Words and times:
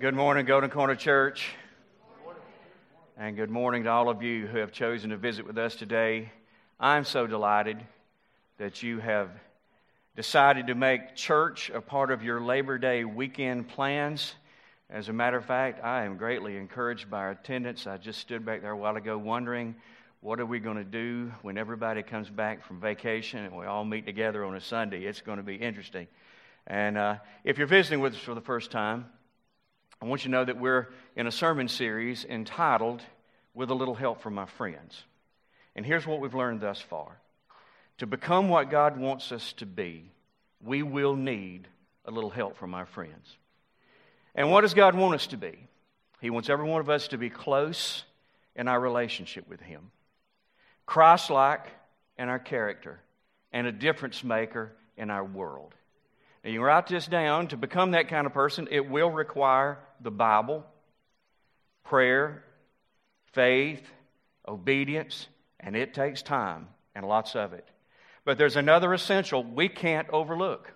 Good 0.00 0.14
morning, 0.14 0.46
Golden 0.46 0.70
Corner 0.70 0.94
Church. 0.94 1.50
And 3.18 3.36
good 3.36 3.50
morning 3.50 3.84
to 3.84 3.90
all 3.90 4.08
of 4.08 4.22
you 4.22 4.46
who 4.46 4.56
have 4.56 4.72
chosen 4.72 5.10
to 5.10 5.18
visit 5.18 5.46
with 5.46 5.58
us 5.58 5.76
today. 5.76 6.32
I'm 6.80 7.04
so 7.04 7.26
delighted 7.26 7.76
that 8.56 8.82
you 8.82 8.98
have 9.00 9.28
decided 10.16 10.68
to 10.68 10.74
make 10.74 11.16
church 11.16 11.68
a 11.68 11.82
part 11.82 12.10
of 12.10 12.22
your 12.22 12.40
Labor 12.40 12.78
Day 12.78 13.04
weekend 13.04 13.68
plans. 13.68 14.36
As 14.88 15.10
a 15.10 15.12
matter 15.12 15.36
of 15.36 15.44
fact, 15.44 15.84
I 15.84 16.06
am 16.06 16.16
greatly 16.16 16.56
encouraged 16.56 17.10
by 17.10 17.18
our 17.18 17.32
attendance. 17.32 17.86
I 17.86 17.98
just 17.98 18.20
stood 18.20 18.42
back 18.42 18.62
there 18.62 18.70
a 18.70 18.78
while 18.78 18.96
ago 18.96 19.18
wondering 19.18 19.74
what 20.22 20.40
are 20.40 20.46
we 20.46 20.60
going 20.60 20.78
to 20.78 20.82
do 20.82 21.30
when 21.42 21.58
everybody 21.58 22.02
comes 22.02 22.30
back 22.30 22.64
from 22.64 22.80
vacation 22.80 23.40
and 23.40 23.54
we 23.54 23.66
all 23.66 23.84
meet 23.84 24.06
together 24.06 24.46
on 24.46 24.56
a 24.56 24.62
Sunday. 24.62 25.04
It's 25.04 25.20
going 25.20 25.36
to 25.36 25.44
be 25.44 25.56
interesting. 25.56 26.06
And 26.66 26.96
uh, 26.96 27.16
if 27.44 27.58
you're 27.58 27.66
visiting 27.66 28.00
with 28.00 28.14
us 28.14 28.20
for 28.20 28.34
the 28.34 28.40
first 28.40 28.70
time, 28.70 29.04
I 30.02 30.06
want 30.06 30.24
you 30.24 30.30
to 30.30 30.36
know 30.36 30.44
that 30.44 30.58
we're 30.58 30.88
in 31.14 31.26
a 31.26 31.32
sermon 31.32 31.68
series 31.68 32.24
entitled 32.24 33.02
With 33.52 33.70
a 33.70 33.74
Little 33.74 33.94
Help 33.94 34.22
from 34.22 34.34
My 34.34 34.46
Friends. 34.46 35.04
And 35.76 35.84
here's 35.84 36.06
what 36.06 36.20
we've 36.20 36.34
learned 36.34 36.62
thus 36.62 36.80
far 36.80 37.18
To 37.98 38.06
become 38.06 38.48
what 38.48 38.70
God 38.70 38.96
wants 38.96 39.30
us 39.30 39.52
to 39.54 39.66
be, 39.66 40.10
we 40.62 40.82
will 40.82 41.16
need 41.16 41.68
a 42.06 42.10
little 42.10 42.30
help 42.30 42.56
from 42.56 42.74
our 42.74 42.86
friends. 42.86 43.36
And 44.34 44.50
what 44.50 44.62
does 44.62 44.72
God 44.72 44.94
want 44.94 45.14
us 45.14 45.26
to 45.28 45.36
be? 45.36 45.66
He 46.22 46.30
wants 46.30 46.48
every 46.48 46.66
one 46.66 46.80
of 46.80 46.88
us 46.88 47.08
to 47.08 47.18
be 47.18 47.28
close 47.28 48.04
in 48.56 48.68
our 48.68 48.80
relationship 48.80 49.48
with 49.48 49.60
Him, 49.60 49.90
Christ 50.86 51.28
like 51.28 51.66
in 52.18 52.28
our 52.28 52.38
character, 52.38 53.00
and 53.52 53.66
a 53.66 53.72
difference 53.72 54.24
maker 54.24 54.72
in 54.96 55.10
our 55.10 55.24
world. 55.24 55.74
Now, 56.42 56.50
you 56.50 56.62
write 56.62 56.86
this 56.86 57.06
down. 57.06 57.48
To 57.48 57.56
become 57.56 57.90
that 57.92 58.08
kind 58.08 58.26
of 58.26 58.32
person, 58.32 58.68
it 58.70 58.88
will 58.88 59.10
require 59.10 59.78
the 60.00 60.10
Bible, 60.10 60.64
prayer, 61.84 62.44
faith, 63.32 63.82
obedience, 64.48 65.26
and 65.58 65.76
it 65.76 65.94
takes 65.94 66.22
time 66.22 66.68
and 66.94 67.06
lots 67.06 67.36
of 67.36 67.52
it. 67.52 67.68
But 68.24 68.38
there's 68.38 68.56
another 68.56 68.92
essential 68.94 69.44
we 69.44 69.68
can't 69.68 70.08
overlook. 70.10 70.72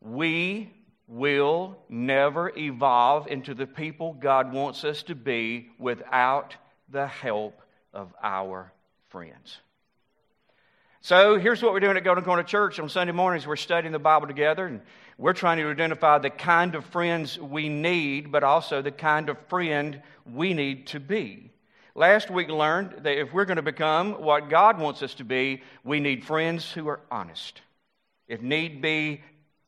We 0.00 0.70
will 1.06 1.78
never 1.88 2.50
evolve 2.56 3.26
into 3.26 3.54
the 3.54 3.66
people 3.66 4.14
God 4.14 4.52
wants 4.52 4.84
us 4.84 5.02
to 5.04 5.14
be 5.14 5.68
without 5.78 6.56
the 6.88 7.06
help 7.06 7.60
of 7.92 8.12
our 8.22 8.72
friends. 9.08 9.58
So 11.04 11.36
here's 11.36 11.60
what 11.60 11.72
we're 11.72 11.80
doing 11.80 11.96
at 11.96 12.04
Golden 12.04 12.22
Corner 12.22 12.44
Church 12.44 12.78
on 12.78 12.88
Sunday 12.88 13.12
mornings. 13.12 13.44
We're 13.44 13.56
studying 13.56 13.90
the 13.90 13.98
Bible 13.98 14.28
together, 14.28 14.66
and 14.66 14.80
we're 15.18 15.32
trying 15.32 15.58
to 15.58 15.68
identify 15.68 16.18
the 16.18 16.30
kind 16.30 16.76
of 16.76 16.84
friends 16.84 17.36
we 17.40 17.68
need, 17.68 18.30
but 18.30 18.44
also 18.44 18.82
the 18.82 18.92
kind 18.92 19.28
of 19.28 19.36
friend 19.48 20.00
we 20.32 20.54
need 20.54 20.86
to 20.86 21.00
be. 21.00 21.50
Last 21.96 22.30
week 22.30 22.48
learned 22.48 23.02
that 23.02 23.20
if 23.20 23.32
we're 23.32 23.46
going 23.46 23.56
to 23.56 23.62
become 23.62 24.22
what 24.22 24.48
God 24.48 24.78
wants 24.78 25.02
us 25.02 25.14
to 25.14 25.24
be, 25.24 25.62
we 25.82 25.98
need 25.98 26.24
friends 26.24 26.70
who 26.70 26.86
are 26.86 27.00
honest. 27.10 27.62
If 28.28 28.40
need 28.40 28.80
be, 28.80 29.22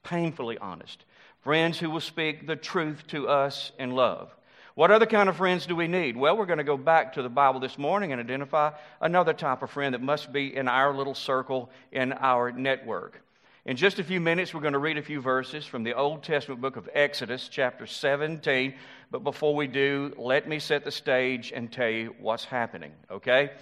painfully 0.04 0.56
honest. 0.58 1.04
Friends 1.40 1.80
who 1.80 1.90
will 1.90 1.98
speak 1.98 2.46
the 2.46 2.54
truth 2.54 3.08
to 3.08 3.26
us 3.26 3.72
in 3.76 3.90
love. 3.90 4.32
What 4.74 4.90
other 4.90 5.06
kind 5.06 5.28
of 5.28 5.36
friends 5.36 5.66
do 5.66 5.76
we 5.76 5.86
need? 5.86 6.16
Well, 6.16 6.36
we're 6.36 6.46
going 6.46 6.58
to 6.58 6.64
go 6.64 6.76
back 6.76 7.12
to 7.12 7.22
the 7.22 7.28
Bible 7.28 7.60
this 7.60 7.78
morning 7.78 8.10
and 8.10 8.20
identify 8.20 8.72
another 9.00 9.32
type 9.32 9.62
of 9.62 9.70
friend 9.70 9.94
that 9.94 10.02
must 10.02 10.32
be 10.32 10.56
in 10.56 10.66
our 10.66 10.92
little 10.92 11.14
circle, 11.14 11.70
in 11.92 12.12
our 12.12 12.50
network. 12.50 13.22
In 13.64 13.76
just 13.76 14.00
a 14.00 14.04
few 14.04 14.20
minutes, 14.20 14.52
we're 14.52 14.62
going 14.62 14.72
to 14.72 14.80
read 14.80 14.98
a 14.98 15.02
few 15.02 15.20
verses 15.20 15.64
from 15.64 15.84
the 15.84 15.94
Old 15.94 16.24
Testament 16.24 16.60
book 16.60 16.76
of 16.76 16.88
Exodus, 16.92 17.48
chapter 17.48 17.86
17. 17.86 18.74
But 19.12 19.22
before 19.22 19.54
we 19.54 19.68
do, 19.68 20.12
let 20.18 20.48
me 20.48 20.58
set 20.58 20.84
the 20.84 20.90
stage 20.90 21.52
and 21.54 21.70
tell 21.70 21.88
you 21.88 22.14
what's 22.18 22.44
happening, 22.44 22.92
okay? 23.08 23.52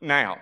Now, 0.00 0.38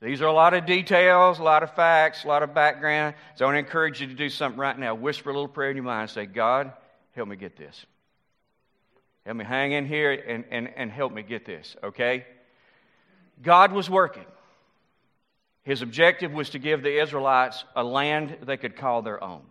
these 0.00 0.22
are 0.22 0.26
a 0.26 0.32
lot 0.32 0.54
of 0.54 0.66
details, 0.66 1.40
a 1.40 1.42
lot 1.42 1.64
of 1.64 1.74
facts, 1.74 2.22
a 2.22 2.28
lot 2.28 2.44
of 2.44 2.54
background. 2.54 3.16
So 3.34 3.44
I 3.44 3.48
want 3.48 3.56
to 3.56 3.58
encourage 3.58 4.00
you 4.00 4.06
to 4.06 4.14
do 4.14 4.30
something 4.30 4.58
right 4.58 4.78
now. 4.78 4.94
Whisper 4.94 5.30
a 5.30 5.32
little 5.32 5.48
prayer 5.48 5.70
in 5.70 5.76
your 5.76 5.84
mind 5.84 6.02
and 6.02 6.10
say, 6.10 6.26
God, 6.26 6.72
help 7.16 7.28
me 7.28 7.34
get 7.34 7.56
this. 7.56 7.84
Help 9.24 9.36
me 9.36 9.44
hang 9.44 9.72
in 9.72 9.86
here 9.86 10.12
and, 10.12 10.44
and, 10.50 10.68
and 10.76 10.90
help 10.90 11.12
me 11.12 11.22
get 11.22 11.44
this, 11.44 11.76
okay? 11.82 12.26
God 13.42 13.72
was 13.72 13.88
working. 13.88 14.24
His 15.62 15.82
objective 15.82 16.32
was 16.32 16.50
to 16.50 16.58
give 16.58 16.82
the 16.82 17.00
Israelites 17.00 17.64
a 17.76 17.84
land 17.84 18.38
they 18.42 18.56
could 18.56 18.76
call 18.76 19.02
their 19.02 19.22
own. 19.22 19.42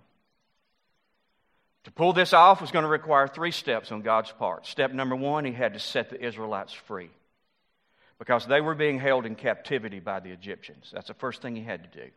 To 1.85 1.91
pull 1.91 2.13
this 2.13 2.34
off 2.34 2.62
was 2.62 2.72
going 2.72 2.84
to 2.84 2.90
require 2.90 3.28
three 3.28 3.52
steps 3.52 3.91
on 3.91 4.02
God's 4.02 4.31
part. 4.31 4.66
Step 4.66 4.91
number 4.91 5.16
one, 5.16 5.46
he 5.46 5.52
had 5.52 5.74
to 5.74 5.80
set 5.80 6.09
the 6.09 6.24
Israelites 6.24 6.74
free 6.74 7.09
because 8.18 8.46
they 8.46 8.59
were 8.59 8.75
being 8.75 9.00
held 9.00 9.25
in 9.25 9.36
captivity 9.36 10.00
by 10.00 10.19
the 10.19 10.30
Egyptians. 10.30 10.91
That's 10.94 11.07
the 11.07 11.13
first 11.13 11.41
thing 11.41 11.56
he 11.56 11.63
had 11.63 11.91
to 11.91 12.06
do. 12.06 12.09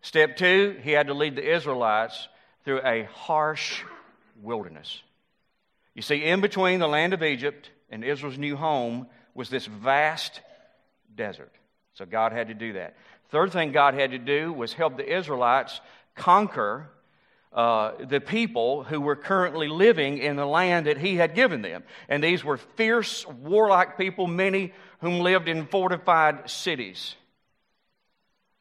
Step 0.00 0.36
two, 0.36 0.80
he 0.82 0.92
had 0.92 1.08
to 1.08 1.14
lead 1.14 1.36
the 1.36 1.54
Israelites 1.54 2.28
through 2.64 2.80
a 2.82 3.04
harsh 3.04 3.82
wilderness. 4.42 5.02
You 5.94 6.02
see, 6.02 6.24
in 6.24 6.40
between 6.40 6.80
the 6.80 6.88
land 6.88 7.14
of 7.14 7.22
Egypt 7.22 7.70
and 7.90 8.04
Israel's 8.04 8.38
new 8.38 8.56
home 8.56 9.06
was 9.34 9.50
this 9.50 9.66
vast 9.66 10.40
desert. 11.14 11.52
So 11.94 12.04
God 12.06 12.32
had 12.32 12.48
to 12.48 12.54
do 12.54 12.74
that. 12.74 12.96
Third 13.30 13.52
thing 13.52 13.72
God 13.72 13.94
had 13.94 14.12
to 14.12 14.18
do 14.18 14.52
was 14.52 14.72
help 14.72 14.96
the 14.96 15.16
Israelites 15.16 15.80
conquer 16.14 16.90
uh, 17.52 17.92
the 18.04 18.20
people 18.20 18.84
who 18.84 19.00
were 19.00 19.16
currently 19.16 19.68
living 19.68 20.18
in 20.18 20.36
the 20.36 20.46
land 20.46 20.86
that 20.86 20.98
He 20.98 21.16
had 21.16 21.34
given 21.34 21.62
them. 21.62 21.82
And 22.08 22.22
these 22.22 22.44
were 22.44 22.56
fierce, 22.56 23.26
warlike 23.26 23.98
people, 23.98 24.26
many 24.28 24.72
whom 25.00 25.20
lived 25.20 25.48
in 25.48 25.66
fortified 25.66 26.48
cities. 26.48 27.16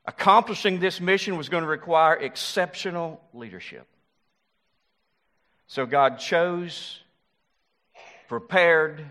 Accomplishing 0.05 0.79
this 0.79 0.99
mission 0.99 1.37
was 1.37 1.49
going 1.49 1.63
to 1.63 1.69
require 1.69 2.15
exceptional 2.15 3.21
leadership. 3.31 3.85
So 5.67 5.85
God 5.85 6.17
chose 6.17 6.99
prepared 8.29 9.03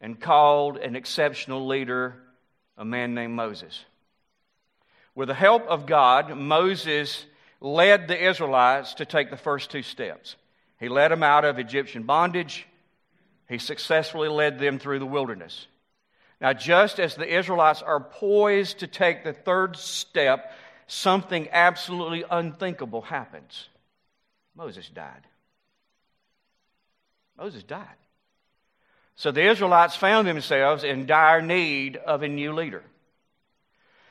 and 0.00 0.18
called 0.18 0.78
an 0.78 0.96
exceptional 0.96 1.66
leader, 1.66 2.14
a 2.78 2.84
man 2.84 3.12
named 3.12 3.34
Moses. 3.34 3.84
With 5.14 5.28
the 5.28 5.34
help 5.34 5.66
of 5.66 5.84
God, 5.84 6.34
Moses 6.34 7.26
led 7.60 8.08
the 8.08 8.28
Israelites 8.28 8.94
to 8.94 9.04
take 9.04 9.30
the 9.30 9.36
first 9.36 9.70
two 9.70 9.82
steps. 9.82 10.36
He 10.80 10.88
led 10.88 11.10
them 11.10 11.22
out 11.24 11.44
of 11.44 11.58
Egyptian 11.58 12.04
bondage. 12.04 12.66
He 13.48 13.58
successfully 13.58 14.28
led 14.28 14.58
them 14.58 14.78
through 14.78 15.00
the 15.00 15.06
wilderness. 15.06 15.66
Now, 16.40 16.52
just 16.52 16.98
as 16.98 17.14
the 17.14 17.36
Israelites 17.36 17.82
are 17.82 18.00
poised 18.00 18.78
to 18.78 18.86
take 18.86 19.22
the 19.22 19.32
third 19.32 19.76
step, 19.76 20.52
something 20.86 21.48
absolutely 21.50 22.24
unthinkable 22.30 23.02
happens. 23.02 23.68
Moses 24.56 24.88
died. 24.88 25.26
Moses 27.36 27.62
died. 27.64 28.01
So 29.16 29.30
the 29.30 29.48
Israelites 29.48 29.96
found 29.96 30.26
themselves 30.26 30.84
in 30.84 31.06
dire 31.06 31.42
need 31.42 31.96
of 31.96 32.22
a 32.22 32.28
new 32.28 32.52
leader. 32.52 32.82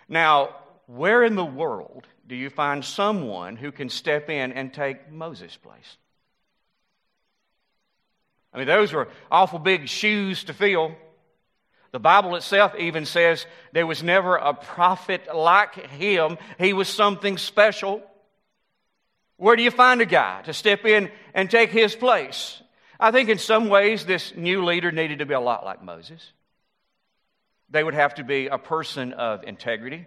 Now, 0.07 0.55
where 0.87 1.23
in 1.23 1.35
the 1.35 1.45
world 1.45 2.05
do 2.27 2.35
you 2.35 2.49
find 2.49 2.83
someone 2.83 3.55
who 3.55 3.71
can 3.71 3.89
step 3.89 4.29
in 4.29 4.51
and 4.51 4.73
take 4.73 5.11
Moses' 5.11 5.57
place? 5.57 5.97
I 8.53 8.57
mean, 8.57 8.67
those 8.67 8.91
were 8.91 9.07
awful 9.31 9.59
big 9.59 9.87
shoes 9.87 10.43
to 10.45 10.53
fill. 10.53 10.95
The 11.91 11.99
Bible 11.99 12.35
itself 12.35 12.75
even 12.75 13.05
says 13.05 13.45
there 13.73 13.87
was 13.87 14.03
never 14.03 14.35
a 14.35 14.53
prophet 14.53 15.33
like 15.33 15.75
him. 15.87 16.37
He 16.57 16.73
was 16.73 16.87
something 16.87 17.37
special. 17.37 18.01
Where 19.37 19.55
do 19.55 19.63
you 19.63 19.71
find 19.71 20.01
a 20.01 20.05
guy 20.05 20.41
to 20.43 20.53
step 20.53 20.85
in 20.85 21.11
and 21.33 21.49
take 21.49 21.69
his 21.69 21.95
place? 21.95 22.60
I 23.01 23.09
think 23.09 23.29
in 23.29 23.39
some 23.39 23.67
ways 23.67 24.05
this 24.05 24.35
new 24.35 24.63
leader 24.63 24.91
needed 24.91 25.19
to 25.19 25.25
be 25.25 25.33
a 25.33 25.39
lot 25.39 25.65
like 25.65 25.83
Moses. 25.83 26.21
They 27.71 27.83
would 27.83 27.95
have 27.95 28.15
to 28.15 28.23
be 28.23 28.45
a 28.45 28.59
person 28.59 29.13
of 29.13 29.43
integrity, 29.43 30.05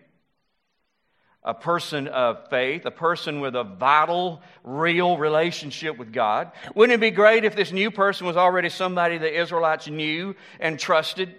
a 1.42 1.54
person 1.54 2.06
of 2.06 2.48
faith, 2.50 2.86
a 2.86 2.92
person 2.92 3.40
with 3.40 3.56
a 3.56 3.64
vital, 3.64 4.42
real 4.62 5.18
relationship 5.18 5.98
with 5.98 6.12
God. 6.12 6.52
Wouldn't 6.76 6.94
it 6.94 7.00
be 7.00 7.10
great 7.10 7.44
if 7.44 7.56
this 7.56 7.72
new 7.72 7.90
person 7.90 8.28
was 8.28 8.36
already 8.36 8.68
somebody 8.68 9.18
the 9.18 9.40
Israelites 9.40 9.88
knew 9.88 10.36
and 10.60 10.78
trusted? 10.78 11.34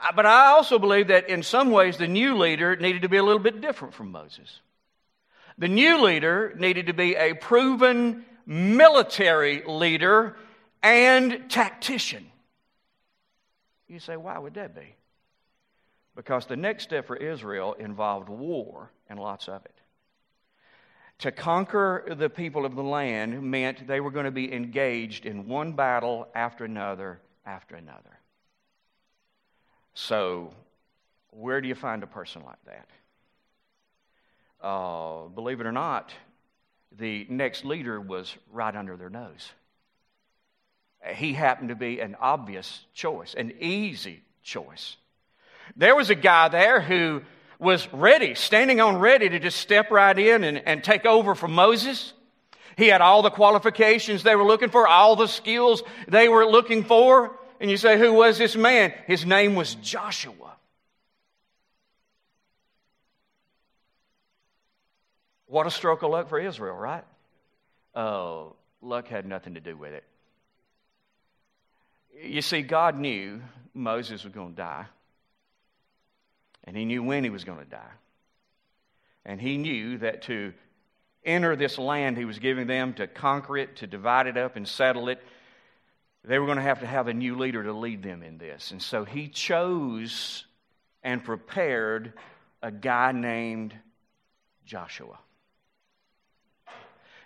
Uh, 0.00 0.12
but 0.16 0.26
I 0.26 0.46
also 0.48 0.80
believe 0.80 1.08
that 1.08 1.28
in 1.28 1.44
some 1.44 1.70
ways 1.70 1.96
the 1.96 2.08
new 2.08 2.36
leader 2.36 2.74
needed 2.74 3.02
to 3.02 3.08
be 3.08 3.18
a 3.18 3.22
little 3.22 3.42
bit 3.42 3.60
different 3.60 3.94
from 3.94 4.10
Moses. 4.10 4.60
The 5.58 5.68
new 5.68 6.02
leader 6.02 6.54
needed 6.58 6.86
to 6.86 6.92
be 6.92 7.14
a 7.14 7.34
proven 7.34 8.24
military 8.48 9.62
leader 9.66 10.34
and 10.82 11.50
tactician. 11.50 12.26
You 13.86 14.00
say, 14.00 14.16
why 14.16 14.38
would 14.38 14.54
that 14.54 14.74
be? 14.74 14.94
Because 16.16 16.46
the 16.46 16.56
next 16.56 16.84
step 16.84 17.06
for 17.06 17.16
Israel 17.16 17.74
involved 17.74 18.28
war 18.28 18.90
and 19.08 19.20
lots 19.20 19.48
of 19.48 19.64
it. 19.66 19.74
To 21.18 21.30
conquer 21.30 22.14
the 22.16 22.30
people 22.30 22.64
of 22.64 22.74
the 22.74 22.82
land 22.82 23.42
meant 23.42 23.86
they 23.86 24.00
were 24.00 24.10
going 24.10 24.24
to 24.24 24.30
be 24.30 24.52
engaged 24.52 25.26
in 25.26 25.46
one 25.46 25.72
battle 25.72 26.28
after 26.34 26.64
another 26.64 27.20
after 27.44 27.76
another. 27.76 28.18
So, 29.94 30.52
where 31.30 31.60
do 31.60 31.68
you 31.68 31.74
find 31.74 32.02
a 32.02 32.06
person 32.06 32.42
like 32.44 32.64
that? 32.66 32.88
Uh, 34.64 35.28
believe 35.28 35.60
it 35.60 35.66
or 35.66 35.72
not, 35.72 36.12
the 36.96 37.26
next 37.28 37.64
leader 37.64 38.00
was 38.00 38.34
right 38.50 38.74
under 38.74 38.96
their 38.96 39.10
nose. 39.10 39.50
He 41.14 41.32
happened 41.32 41.68
to 41.68 41.76
be 41.76 42.00
an 42.00 42.16
obvious 42.20 42.84
choice, 42.92 43.34
an 43.34 43.52
easy 43.60 44.22
choice. 44.42 44.96
There 45.76 45.94
was 45.94 46.10
a 46.10 46.14
guy 46.14 46.48
there 46.48 46.80
who 46.80 47.22
was 47.58 47.92
ready, 47.92 48.34
standing 48.34 48.80
on 48.80 48.98
ready 48.98 49.28
to 49.28 49.38
just 49.38 49.58
step 49.58 49.90
right 49.90 50.18
in 50.18 50.44
and, 50.44 50.58
and 50.66 50.82
take 50.82 51.06
over 51.06 51.34
from 51.34 51.52
Moses. 51.52 52.12
He 52.76 52.86
had 52.88 53.00
all 53.00 53.22
the 53.22 53.30
qualifications 53.30 54.22
they 54.22 54.36
were 54.36 54.44
looking 54.44 54.70
for, 54.70 54.86
all 54.86 55.16
the 55.16 55.26
skills 55.26 55.82
they 56.06 56.28
were 56.28 56.46
looking 56.46 56.84
for. 56.84 57.36
And 57.60 57.70
you 57.70 57.76
say, 57.76 57.98
who 57.98 58.12
was 58.12 58.38
this 58.38 58.54
man? 58.54 58.92
His 59.06 59.26
name 59.26 59.56
was 59.56 59.74
Joshua. 59.76 60.57
What 65.48 65.66
a 65.66 65.70
stroke 65.70 66.02
of 66.02 66.10
luck 66.10 66.28
for 66.28 66.38
Israel, 66.38 66.76
right? 66.76 67.04
Oh, 67.94 68.54
luck 68.80 69.08
had 69.08 69.26
nothing 69.26 69.54
to 69.54 69.60
do 69.60 69.76
with 69.76 69.92
it. 69.92 70.04
You 72.22 72.42
see, 72.42 72.62
God 72.62 72.98
knew 72.98 73.40
Moses 73.74 74.24
was 74.24 74.32
going 74.32 74.50
to 74.50 74.56
die. 74.56 74.86
And 76.64 76.76
he 76.76 76.84
knew 76.84 77.02
when 77.02 77.24
he 77.24 77.30
was 77.30 77.44
going 77.44 77.58
to 77.58 77.64
die. 77.64 77.92
And 79.24 79.40
he 79.40 79.56
knew 79.56 79.98
that 79.98 80.22
to 80.22 80.52
enter 81.24 81.56
this 81.56 81.78
land 81.78 82.18
he 82.18 82.26
was 82.26 82.38
giving 82.38 82.66
them, 82.66 82.92
to 82.94 83.06
conquer 83.06 83.56
it, 83.56 83.76
to 83.76 83.86
divide 83.86 84.26
it 84.26 84.36
up 84.36 84.56
and 84.56 84.68
settle 84.68 85.08
it, 85.08 85.22
they 86.24 86.38
were 86.38 86.46
going 86.46 86.58
to 86.58 86.62
have 86.62 86.80
to 86.80 86.86
have 86.86 87.08
a 87.08 87.14
new 87.14 87.38
leader 87.38 87.62
to 87.62 87.72
lead 87.72 88.02
them 88.02 88.22
in 88.22 88.36
this. 88.36 88.70
And 88.70 88.82
so 88.82 89.04
he 89.04 89.28
chose 89.28 90.44
and 91.02 91.24
prepared 91.24 92.12
a 92.62 92.70
guy 92.70 93.12
named 93.12 93.74
Joshua. 94.66 95.18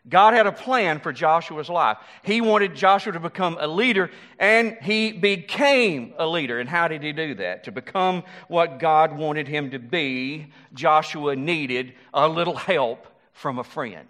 God 0.08 0.34
had 0.34 0.46
a 0.48 0.52
plan 0.52 0.98
for 0.98 1.12
Joshua's 1.12 1.68
life. 1.68 1.96
He 2.24 2.40
wanted 2.40 2.74
Joshua 2.74 3.12
to 3.12 3.20
become 3.20 3.56
a 3.60 3.68
leader, 3.68 4.10
and 4.38 4.76
he 4.82 5.12
became 5.12 6.12
a 6.18 6.26
leader. 6.26 6.58
And 6.58 6.68
how 6.68 6.88
did 6.88 7.02
he 7.04 7.12
do 7.12 7.36
that? 7.36 7.64
To 7.64 7.72
become 7.72 8.24
what 8.48 8.80
God 8.80 9.16
wanted 9.16 9.46
him 9.46 9.70
to 9.70 9.78
be, 9.78 10.52
Joshua 10.74 11.36
needed 11.36 11.94
a 12.12 12.28
little 12.28 12.56
help 12.56 13.06
from 13.32 13.60
a 13.60 13.64
friend. 13.64 14.08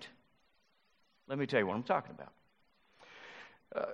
Let 1.29 1.39
me 1.39 1.47
tell 1.47 1.61
you 1.61 1.67
what 1.67 1.77
I'm 1.77 1.83
talking 1.83 2.15
about. 2.15 2.33
Uh, 3.75 3.93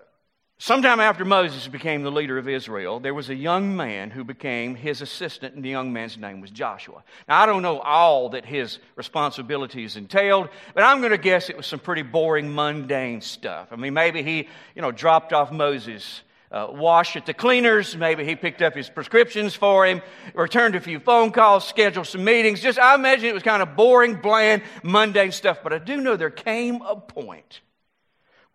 Sometime 0.61 0.99
after 0.99 1.25
Moses 1.25 1.69
became 1.69 2.03
the 2.03 2.11
leader 2.11 2.37
of 2.37 2.49
Israel, 2.49 2.99
there 2.99 3.15
was 3.15 3.31
a 3.31 3.35
young 3.35 3.77
man 3.77 4.11
who 4.11 4.25
became 4.25 4.75
his 4.75 5.01
assistant, 5.03 5.55
and 5.55 5.65
the 5.65 5.69
young 5.69 5.93
man's 5.93 6.19
name 6.19 6.41
was 6.41 6.51
Joshua. 6.51 7.05
Now, 7.29 7.41
I 7.41 7.47
don't 7.47 7.63
know 7.63 7.79
all 7.79 8.31
that 8.31 8.45
his 8.45 8.81
responsibilities 8.97 9.97
entailed, 9.97 10.49
but 10.75 10.83
I'm 10.83 10.99
going 10.99 11.13
to 11.13 11.19
guess 11.19 11.49
it 11.49 11.57
was 11.57 11.69
some 11.69 11.79
pretty 11.79 12.03
boring, 12.03 12.53
mundane 12.53 13.21
stuff. 13.21 13.69
I 13.71 13.77
mean, 13.77 13.95
maybe 13.95 14.25
he, 14.25 14.49
you 14.75 14.83
know, 14.83 14.91
dropped 14.91 15.33
off 15.33 15.53
Moses' 15.53 16.23
uh, 16.51 16.67
wash 16.73 17.15
at 17.15 17.25
the 17.25 17.35
cleaners. 17.35 17.97
Maybe 17.97 18.25
he 18.25 18.35
picked 18.35 18.61
up 18.61 18.75
his 18.75 18.91
prescriptions 18.91 19.55
for 19.55 19.87
him, 19.87 20.03
returned 20.35 20.75
a 20.75 20.81
few 20.81 20.99
phone 20.99 21.31
calls, 21.31 21.69
scheduled 21.69 22.09
some 22.09 22.25
meetings. 22.25 22.61
Just, 22.61 22.81
I 22.81 22.97
imagine 22.97 23.27
it 23.27 23.35
was 23.35 23.45
kind 23.45 23.63
of 23.63 23.77
boring, 23.77 24.17
bland, 24.17 24.63
mundane 24.83 25.31
stuff. 25.31 25.61
But 25.63 25.73
I 25.73 25.79
do 25.79 25.99
know 25.99 26.17
there 26.17 26.31
came 26.31 26.83
a 26.83 26.97
point 26.97 27.61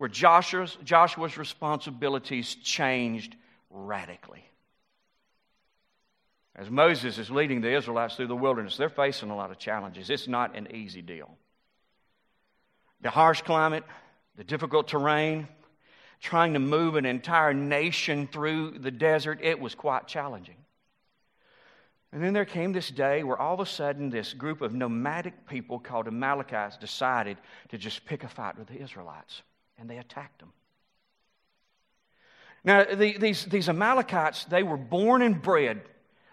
where 0.04 0.10
Joshua's, 0.10 0.76
Joshua's 0.84 1.38
responsibilities 1.38 2.56
changed 2.56 3.36
radically. 3.70 4.44
As 6.54 6.68
Moses 6.68 7.16
is 7.16 7.30
leading 7.30 7.62
the 7.62 7.74
Israelites 7.74 8.14
through 8.14 8.26
the 8.26 8.36
wilderness, 8.36 8.76
they're 8.76 8.90
facing 8.90 9.30
a 9.30 9.34
lot 9.34 9.50
of 9.50 9.56
challenges. 9.56 10.10
It's 10.10 10.28
not 10.28 10.56
an 10.56 10.76
easy 10.76 11.00
deal. 11.00 11.38
The 13.00 13.08
harsh 13.08 13.40
climate, 13.40 13.84
the 14.36 14.44
difficult 14.44 14.88
terrain, 14.88 15.48
trying 16.20 16.52
to 16.52 16.58
move 16.58 16.96
an 16.96 17.06
entire 17.06 17.54
nation 17.54 18.26
through 18.26 18.80
the 18.80 18.90
desert, 18.90 19.38
it 19.40 19.58
was 19.58 19.74
quite 19.74 20.06
challenging. 20.06 20.56
And 22.12 22.22
then 22.22 22.34
there 22.34 22.44
came 22.44 22.74
this 22.74 22.90
day 22.90 23.22
where 23.22 23.38
all 23.38 23.54
of 23.54 23.60
a 23.60 23.64
sudden 23.64 24.10
this 24.10 24.34
group 24.34 24.60
of 24.60 24.74
nomadic 24.74 25.48
people 25.48 25.78
called 25.78 26.08
Amalekites 26.08 26.76
decided 26.76 27.38
to 27.70 27.78
just 27.78 28.04
pick 28.04 28.22
a 28.22 28.28
fight 28.28 28.58
with 28.58 28.68
the 28.68 28.82
Israelites 28.82 29.40
and 29.78 29.88
they 29.88 29.98
attacked 29.98 30.40
them. 30.40 30.52
Now, 32.64 32.84
the, 32.84 33.18
these, 33.18 33.44
these 33.44 33.68
Amalekites, 33.68 34.46
they 34.46 34.62
were 34.62 34.78
born 34.78 35.20
and 35.22 35.40
bred, 35.40 35.82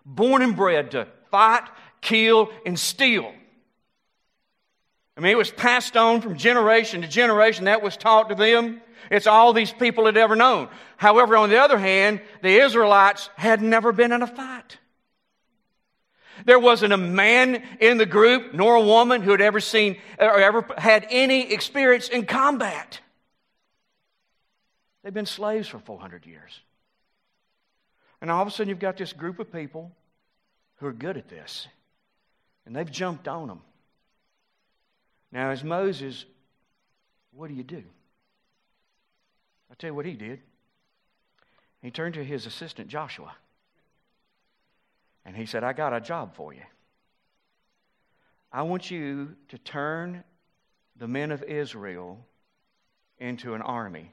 born 0.06 0.42
and 0.42 0.56
bred 0.56 0.92
to 0.92 1.08
fight, 1.30 1.68
kill, 2.00 2.50
and 2.66 2.80
steal. 2.80 3.34
I 5.18 5.22
mean, 5.22 5.32
it 5.34 5.38
was 5.38 5.52
passed 5.52 5.98
on 5.98 6.22
from 6.22 6.38
generation 6.38 7.02
to 7.02 7.08
generation. 7.08 7.66
That 7.66 7.82
was 7.82 7.98
taught 7.98 8.30
to 8.30 8.36
them. 8.36 8.82
It's 9.10 9.28
all 9.28 9.52
these 9.52 9.74
people 9.74 10.06
had 10.06 10.16
ever 10.16 10.36
known. 10.36 10.70
However, 10.96 11.36
on 11.36 11.50
the 11.50 11.58
other 11.58 11.78
hand, 11.78 12.22
the 12.42 12.62
Israelites 12.62 13.30
had 13.36 13.62
never 13.62 13.92
been 13.92 14.14
in 14.14 14.22
a 14.22 14.28
fight. 14.28 14.78
There 16.46 16.60
wasn't 16.60 16.94
a 16.94 16.98
man 16.98 17.62
in 17.80 17.98
the 17.98 18.06
group, 18.06 18.54
nor 18.54 18.76
a 18.76 18.82
woman 18.82 19.22
who 19.22 19.32
had 19.32 19.42
ever 19.42 19.60
seen 19.60 19.98
or 20.18 20.40
ever 20.40 20.66
had 20.78 21.06
any 21.10 21.52
experience 21.52 22.08
in 22.08 22.26
combat. 22.26 23.00
They've 25.04 25.14
been 25.14 25.26
slaves 25.26 25.68
for 25.68 25.80
400 25.80 26.26
years. 26.26 26.60
And 28.22 28.30
all 28.30 28.42
of 28.42 28.48
a 28.48 28.52
sudden, 28.52 28.70
you've 28.70 28.80
got 28.80 28.98
this 28.98 29.14
group 29.14 29.40
of 29.40 29.52
people 29.52 29.92
who 30.78 30.88
are 30.88 30.94
good 30.94 31.18
at 31.18 31.28
this. 31.28 31.68
And 32.66 32.76
they've 32.76 32.92
jumped 32.92 33.28
on 33.28 33.48
them. 33.48 33.62
Now, 35.32 35.50
as 35.50 35.64
Moses, 35.64 36.26
what 37.32 37.48
do 37.48 37.56
you 37.56 37.64
do? 37.64 37.84
I'll 39.70 39.76
tell 39.78 39.90
you 39.90 39.96
what 39.96 40.06
he 40.06 40.14
did. 40.14 40.42
He 41.82 41.90
turned 41.90 42.14
to 42.14 42.24
his 42.24 42.46
assistant, 42.46 42.90
Joshua. 42.90 43.34
And 45.26 45.36
he 45.36 45.46
said, 45.46 45.64
I 45.64 45.74
got 45.74 45.94
a 45.94 46.02
job 46.02 46.36
for 46.36 46.54
you. 46.54 46.62
I 48.52 48.64
want 48.64 48.92
you 48.92 49.36
to 49.48 49.58
turn 49.58 50.24
the 50.98 51.08
men 51.08 51.32
of 51.32 51.42
Israel 51.44 52.20
into 53.18 53.54
an 53.54 53.62
army 53.62 54.12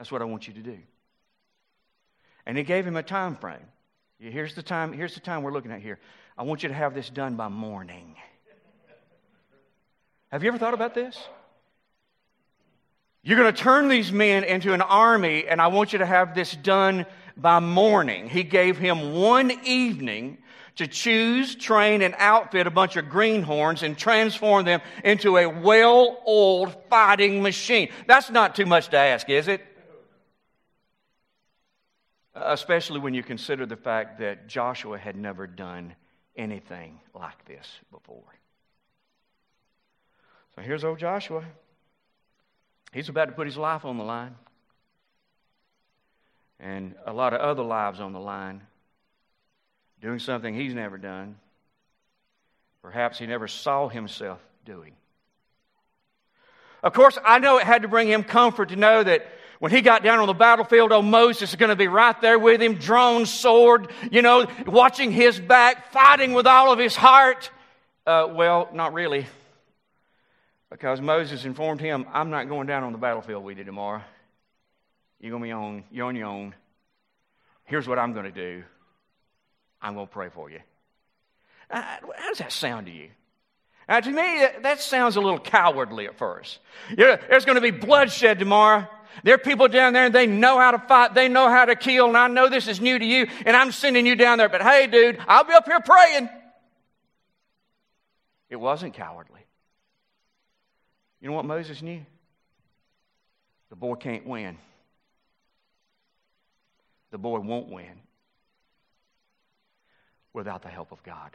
that's 0.00 0.10
what 0.10 0.22
I 0.22 0.24
want 0.24 0.48
you 0.48 0.54
to 0.54 0.62
do. 0.62 0.78
And 2.46 2.56
he 2.56 2.64
gave 2.64 2.86
him 2.86 2.96
a 2.96 3.02
time 3.02 3.36
frame. 3.36 3.58
Here's 4.18 4.54
the 4.54 4.62
time, 4.62 4.94
here's 4.94 5.12
the 5.12 5.20
time 5.20 5.42
we're 5.42 5.52
looking 5.52 5.72
at 5.72 5.82
here. 5.82 5.98
I 6.38 6.42
want 6.42 6.62
you 6.62 6.70
to 6.70 6.74
have 6.74 6.94
this 6.94 7.10
done 7.10 7.36
by 7.36 7.48
morning. 7.48 8.16
Have 10.32 10.42
you 10.42 10.48
ever 10.48 10.56
thought 10.56 10.72
about 10.72 10.94
this? 10.94 11.22
You're 13.22 13.36
going 13.36 13.52
to 13.52 13.62
turn 13.62 13.88
these 13.88 14.10
men 14.10 14.42
into 14.44 14.72
an 14.72 14.80
army, 14.80 15.46
and 15.46 15.60
I 15.60 15.66
want 15.66 15.92
you 15.92 15.98
to 15.98 16.06
have 16.06 16.34
this 16.34 16.56
done 16.56 17.04
by 17.36 17.58
morning. 17.58 18.26
He 18.26 18.42
gave 18.42 18.78
him 18.78 19.12
one 19.12 19.52
evening 19.66 20.38
to 20.76 20.86
choose, 20.86 21.54
train, 21.54 22.00
and 22.00 22.14
outfit 22.16 22.66
a 22.66 22.70
bunch 22.70 22.96
of 22.96 23.10
greenhorns 23.10 23.82
and 23.82 23.98
transform 23.98 24.64
them 24.64 24.80
into 25.04 25.36
a 25.36 25.44
well 25.46 26.22
oiled 26.26 26.74
fighting 26.88 27.42
machine. 27.42 27.90
That's 28.06 28.30
not 28.30 28.56
too 28.56 28.64
much 28.64 28.88
to 28.88 28.96
ask, 28.96 29.28
is 29.28 29.46
it? 29.46 29.60
Especially 32.34 33.00
when 33.00 33.14
you 33.14 33.22
consider 33.22 33.66
the 33.66 33.76
fact 33.76 34.18
that 34.20 34.46
Joshua 34.48 34.98
had 34.98 35.16
never 35.16 35.46
done 35.46 35.94
anything 36.36 37.00
like 37.14 37.44
this 37.46 37.68
before. 37.90 38.22
So 40.54 40.62
here's 40.62 40.84
old 40.84 40.98
Joshua. 40.98 41.44
He's 42.92 43.08
about 43.08 43.26
to 43.26 43.32
put 43.32 43.46
his 43.46 43.56
life 43.56 43.84
on 43.84 43.98
the 43.98 44.04
line, 44.04 44.34
and 46.58 46.94
a 47.06 47.12
lot 47.12 47.32
of 47.32 47.40
other 47.40 47.62
lives 47.62 48.00
on 48.00 48.12
the 48.12 48.20
line, 48.20 48.62
doing 50.00 50.18
something 50.18 50.54
he's 50.54 50.74
never 50.74 50.98
done. 50.98 51.36
Perhaps 52.82 53.18
he 53.18 53.26
never 53.26 53.46
saw 53.46 53.88
himself 53.88 54.40
doing. 54.64 54.94
Of 56.82 56.94
course, 56.94 57.18
I 57.24 57.38
know 57.38 57.58
it 57.58 57.64
had 57.64 57.82
to 57.82 57.88
bring 57.88 58.08
him 58.08 58.24
comfort 58.24 58.70
to 58.70 58.76
know 58.76 59.02
that 59.02 59.26
when 59.60 59.70
he 59.70 59.82
got 59.82 60.02
down 60.02 60.18
on 60.20 60.26
the 60.26 60.32
battlefield, 60.32 60.90
oh, 60.90 61.02
Moses 61.02 61.50
is 61.50 61.56
going 61.56 61.68
to 61.68 61.76
be 61.76 61.86
right 61.86 62.18
there 62.22 62.38
with 62.38 62.62
him, 62.62 62.76
drawn 62.76 63.26
sword, 63.26 63.92
you 64.10 64.22
know, 64.22 64.46
watching 64.66 65.12
his 65.12 65.38
back, 65.38 65.92
fighting 65.92 66.32
with 66.32 66.46
all 66.46 66.72
of 66.72 66.78
his 66.78 66.96
heart. 66.96 67.50
Uh, 68.06 68.28
well, 68.32 68.70
not 68.72 68.94
really. 68.94 69.26
Because 70.70 71.02
Moses 71.02 71.44
informed 71.44 71.82
him, 71.82 72.06
I'm 72.10 72.30
not 72.30 72.48
going 72.48 72.68
down 72.68 72.84
on 72.84 72.92
the 72.92 72.98
battlefield 72.98 73.44
with 73.44 73.58
you 73.58 73.64
tomorrow. 73.64 74.00
You're 75.20 75.30
going 75.30 75.42
to 75.42 75.46
be 75.46 75.52
on, 75.52 75.84
you're 75.92 76.06
on 76.06 76.16
your 76.16 76.28
own. 76.28 76.54
Here's 77.64 77.86
what 77.86 77.98
I'm 77.98 78.14
going 78.14 78.24
to 78.24 78.32
do 78.32 78.64
I'm 79.82 79.92
going 79.92 80.06
to 80.06 80.12
pray 80.12 80.30
for 80.30 80.48
you. 80.50 80.60
Uh, 81.70 81.82
how 81.82 82.28
does 82.30 82.38
that 82.38 82.50
sound 82.50 82.86
to 82.86 82.92
you? 82.92 83.10
Now, 83.86 84.00
to 84.00 84.10
me, 84.10 84.46
that 84.62 84.80
sounds 84.80 85.16
a 85.16 85.20
little 85.20 85.38
cowardly 85.38 86.06
at 86.06 86.16
first. 86.16 86.60
You 86.88 87.04
know, 87.04 87.18
there's 87.28 87.44
going 87.44 87.56
to 87.56 87.60
be 87.60 87.72
bloodshed 87.72 88.38
tomorrow. 88.38 88.88
There 89.24 89.34
are 89.34 89.38
people 89.38 89.68
down 89.68 89.92
there 89.92 90.04
and 90.06 90.14
they 90.14 90.26
know 90.26 90.58
how 90.58 90.70
to 90.70 90.78
fight, 90.78 91.14
they 91.14 91.28
know 91.28 91.48
how 91.48 91.64
to 91.64 91.76
kill, 91.76 92.08
and 92.08 92.16
I 92.16 92.28
know 92.28 92.48
this 92.48 92.68
is 92.68 92.80
new 92.80 92.98
to 92.98 93.04
you, 93.04 93.26
and 93.44 93.56
I'm 93.56 93.72
sending 93.72 94.06
you 94.06 94.16
down 94.16 94.38
there. 94.38 94.48
But 94.48 94.62
hey, 94.62 94.86
dude, 94.86 95.18
I'll 95.26 95.44
be 95.44 95.52
up 95.52 95.66
here 95.66 95.80
praying. 95.80 96.28
It 98.48 98.56
wasn't 98.56 98.94
cowardly. 98.94 99.40
You 101.20 101.28
know 101.28 101.36
what 101.36 101.44
Moses 101.44 101.82
knew? 101.82 102.00
The 103.68 103.76
boy 103.76 103.94
can't 103.94 104.26
win. 104.26 104.58
The 107.10 107.18
boy 107.18 107.40
won't 107.40 107.68
win 107.68 108.00
without 110.32 110.62
the 110.62 110.68
help 110.68 110.92
of 110.92 111.02
God. 111.02 111.30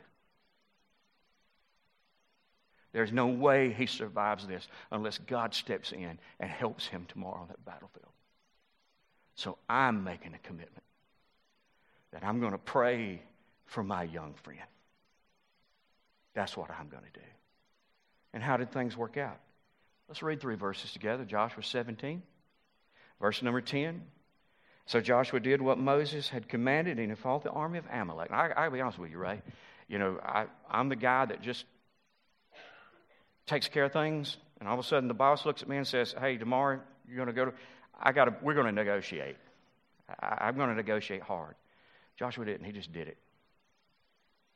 There's 2.96 3.12
no 3.12 3.28
way 3.28 3.74
he 3.74 3.88
survives 3.88 4.48
this 4.48 4.70
unless 4.90 5.18
God 5.18 5.54
steps 5.54 5.92
in 5.92 6.18
and 6.40 6.50
helps 6.50 6.88
him 6.88 7.06
tomorrow 7.10 7.42
on 7.42 7.50
that 7.50 7.66
battlefield. 7.66 8.08
So 9.36 9.58
I'm 9.68 10.06
making 10.06 10.34
a 10.34 10.38
commitment 10.38 10.86
that 12.14 12.24
I'm 12.24 12.40
going 12.40 12.54
to 12.54 12.58
pray 12.58 13.22
for 13.66 13.84
my 13.84 14.04
young 14.04 14.34
friend. 14.44 14.62
That's 16.36 16.56
what 16.56 16.70
I'm 16.72 16.88
going 16.88 17.04
to 17.04 17.20
do. 17.20 17.26
And 18.34 18.42
how 18.42 18.56
did 18.56 18.72
things 18.72 18.96
work 18.96 19.18
out? 19.18 19.40
Let's 20.08 20.24
read 20.24 20.40
three 20.40 20.56
verses 20.56 20.94
together 20.94 21.26
Joshua 21.26 21.64
17, 21.64 22.24
verse 23.20 23.42
number 23.42 23.60
10. 23.60 24.04
So 24.86 25.02
Joshua 25.02 25.42
did 25.42 25.62
what 25.62 25.78
Moses 25.78 26.30
had 26.30 26.48
commanded, 26.48 26.98
and 26.98 27.10
he 27.10 27.16
fought 27.16 27.44
the 27.44 27.52
army 27.52 27.78
of 27.78 27.86
Amalek. 27.92 28.32
I, 28.32 28.52
I'll 28.52 28.72
be 28.72 28.80
honest 28.80 29.00
with 29.00 29.12
you, 29.12 29.18
Ray. 29.18 29.42
You 29.90 30.00
know, 30.00 30.18
I, 30.24 30.46
I'm 30.72 30.88
the 30.88 30.96
guy 30.96 31.26
that 31.26 31.42
just 31.42 31.66
takes 33.46 33.68
care 33.68 33.86
of 33.86 33.94
things, 33.94 34.38
and 34.60 34.68
all 34.68 34.78
of 34.78 34.86
a 34.86 34.88
sudden 34.88 35.08
the 35.08 35.14
boss 35.14 35.46
looks 35.46 35.62
at 35.62 35.70
me 35.70 35.78
and 35.78 35.88
says, 35.88 36.16
"Hey, 36.20 36.38
tomorrow 36.38 36.80
you're 37.08 37.18
going 37.18 37.28
to 37.28 37.34
go 37.34 37.46
to. 37.46 37.54
I 38.00 38.12
got 38.12 38.26
to. 38.26 38.36
We're 38.42 38.54
going 38.54 38.68
to 38.68 38.72
negotiate. 38.72 39.38
I, 40.22 40.48
I'm 40.48 40.56
going 40.56 40.70
to 40.70 40.76
negotiate 40.76 41.22
hard." 41.22 41.56
Joshua 42.18 42.46
didn't. 42.46 42.66
He 42.66 42.72
just 42.72 42.94
did 42.94 43.08
it. 43.08 43.18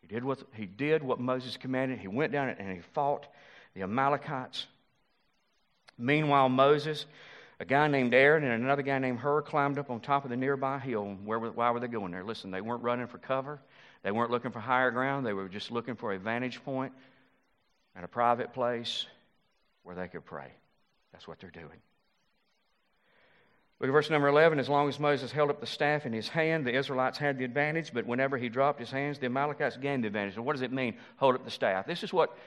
He 0.01 0.08
did 0.08 0.24
what 0.24 0.41
he 0.53 0.65
did 0.65 1.03
what 1.03 1.19
Moses 1.19 1.58
commanded. 1.58 2.00
He 2.00 2.08
went 2.08 2.31
down 2.31 2.50
and 2.50 2.72
he 2.72 2.81
fought 2.93 3.27
the 3.74 3.84
Amalekites. 3.84 4.65
Meanwhile, 5.98 6.48
Moses, 6.48 7.05
a 7.60 7.65
guy 7.65 7.88
named 7.89 8.13
Aaron, 8.13 8.46
and 8.46 8.63
another 8.63 8.81
guy 8.81 9.00
named 9.00 9.19
Hur 9.19 9.41
climbed 9.41 9.77
up 9.77 9.89
on 9.89 10.00
top 10.00 10.24
of 10.24 10.29
the 10.29 10.38
nearby 10.38 10.79
hill. 10.79 11.17
Where, 11.25 11.39
why 11.39 11.72
were 11.72 11.81
they 11.81 11.88
going 11.88 12.12
there? 12.12 12.24
Listen, 12.24 12.51
they 12.51 12.62
weren't 12.62 12.84
running 12.84 13.08
for 13.08 13.17
cover. 13.17 13.60
They 14.01 14.12
weren't 14.12 14.31
looking 14.31 14.51
for 14.51 14.62
higher 14.62 14.91
ground. 14.91 15.25
They 15.25 15.34
were 15.34 15.50
just 15.50 15.69
looking 15.69 15.96
for 15.96 16.13
a 16.13 16.17
vantage 16.17 16.63
point 16.63 16.93
and 17.96 18.05
a 18.05 18.08
private 18.08 18.53
place 18.53 19.05
where 19.84 19.96
they 19.96 20.08
could 20.08 20.25
pray. 20.25 20.51
That's 21.12 21.27
what 21.27 21.39
they're 21.39 21.50
doing. 21.50 21.81
Look 23.79 23.88
at 23.88 23.93
verse 23.93 24.10
number 24.10 24.27
11. 24.27 24.60
As 24.60 24.67
long 24.67 24.89
as 24.89 25.00
Moses 25.00 25.31
held 25.31 25.50
up 25.50 25.62
the 25.62 25.65
staff 25.65 26.05
in 26.05 26.12
his 26.12 26.27
hand, 26.27 26.65
the 26.65 26.75
Israelites 26.75 27.17
had 27.17 27.38
the 27.38 27.46
advantage, 27.46 27.93
but 27.93 28.05
whenever 28.05 28.38
he 28.38 28.50
dropped 28.50 28.79
his 28.79 28.91
hands, 28.91 29.19
the 29.19 29.27
Amalekites 29.27 29.77
gained 29.77 30.03
the 30.03 30.08
advantage. 30.08 30.36
And 30.36 30.46
what 30.46 30.53
does 30.53 30.62
it 30.62 30.74
mean, 30.74 30.96
hold 31.15 31.36
up 31.36 31.46
the 31.46 31.51
staff? 31.51 31.88
This 31.88 32.03
is 32.03 32.12
what 32.12 32.38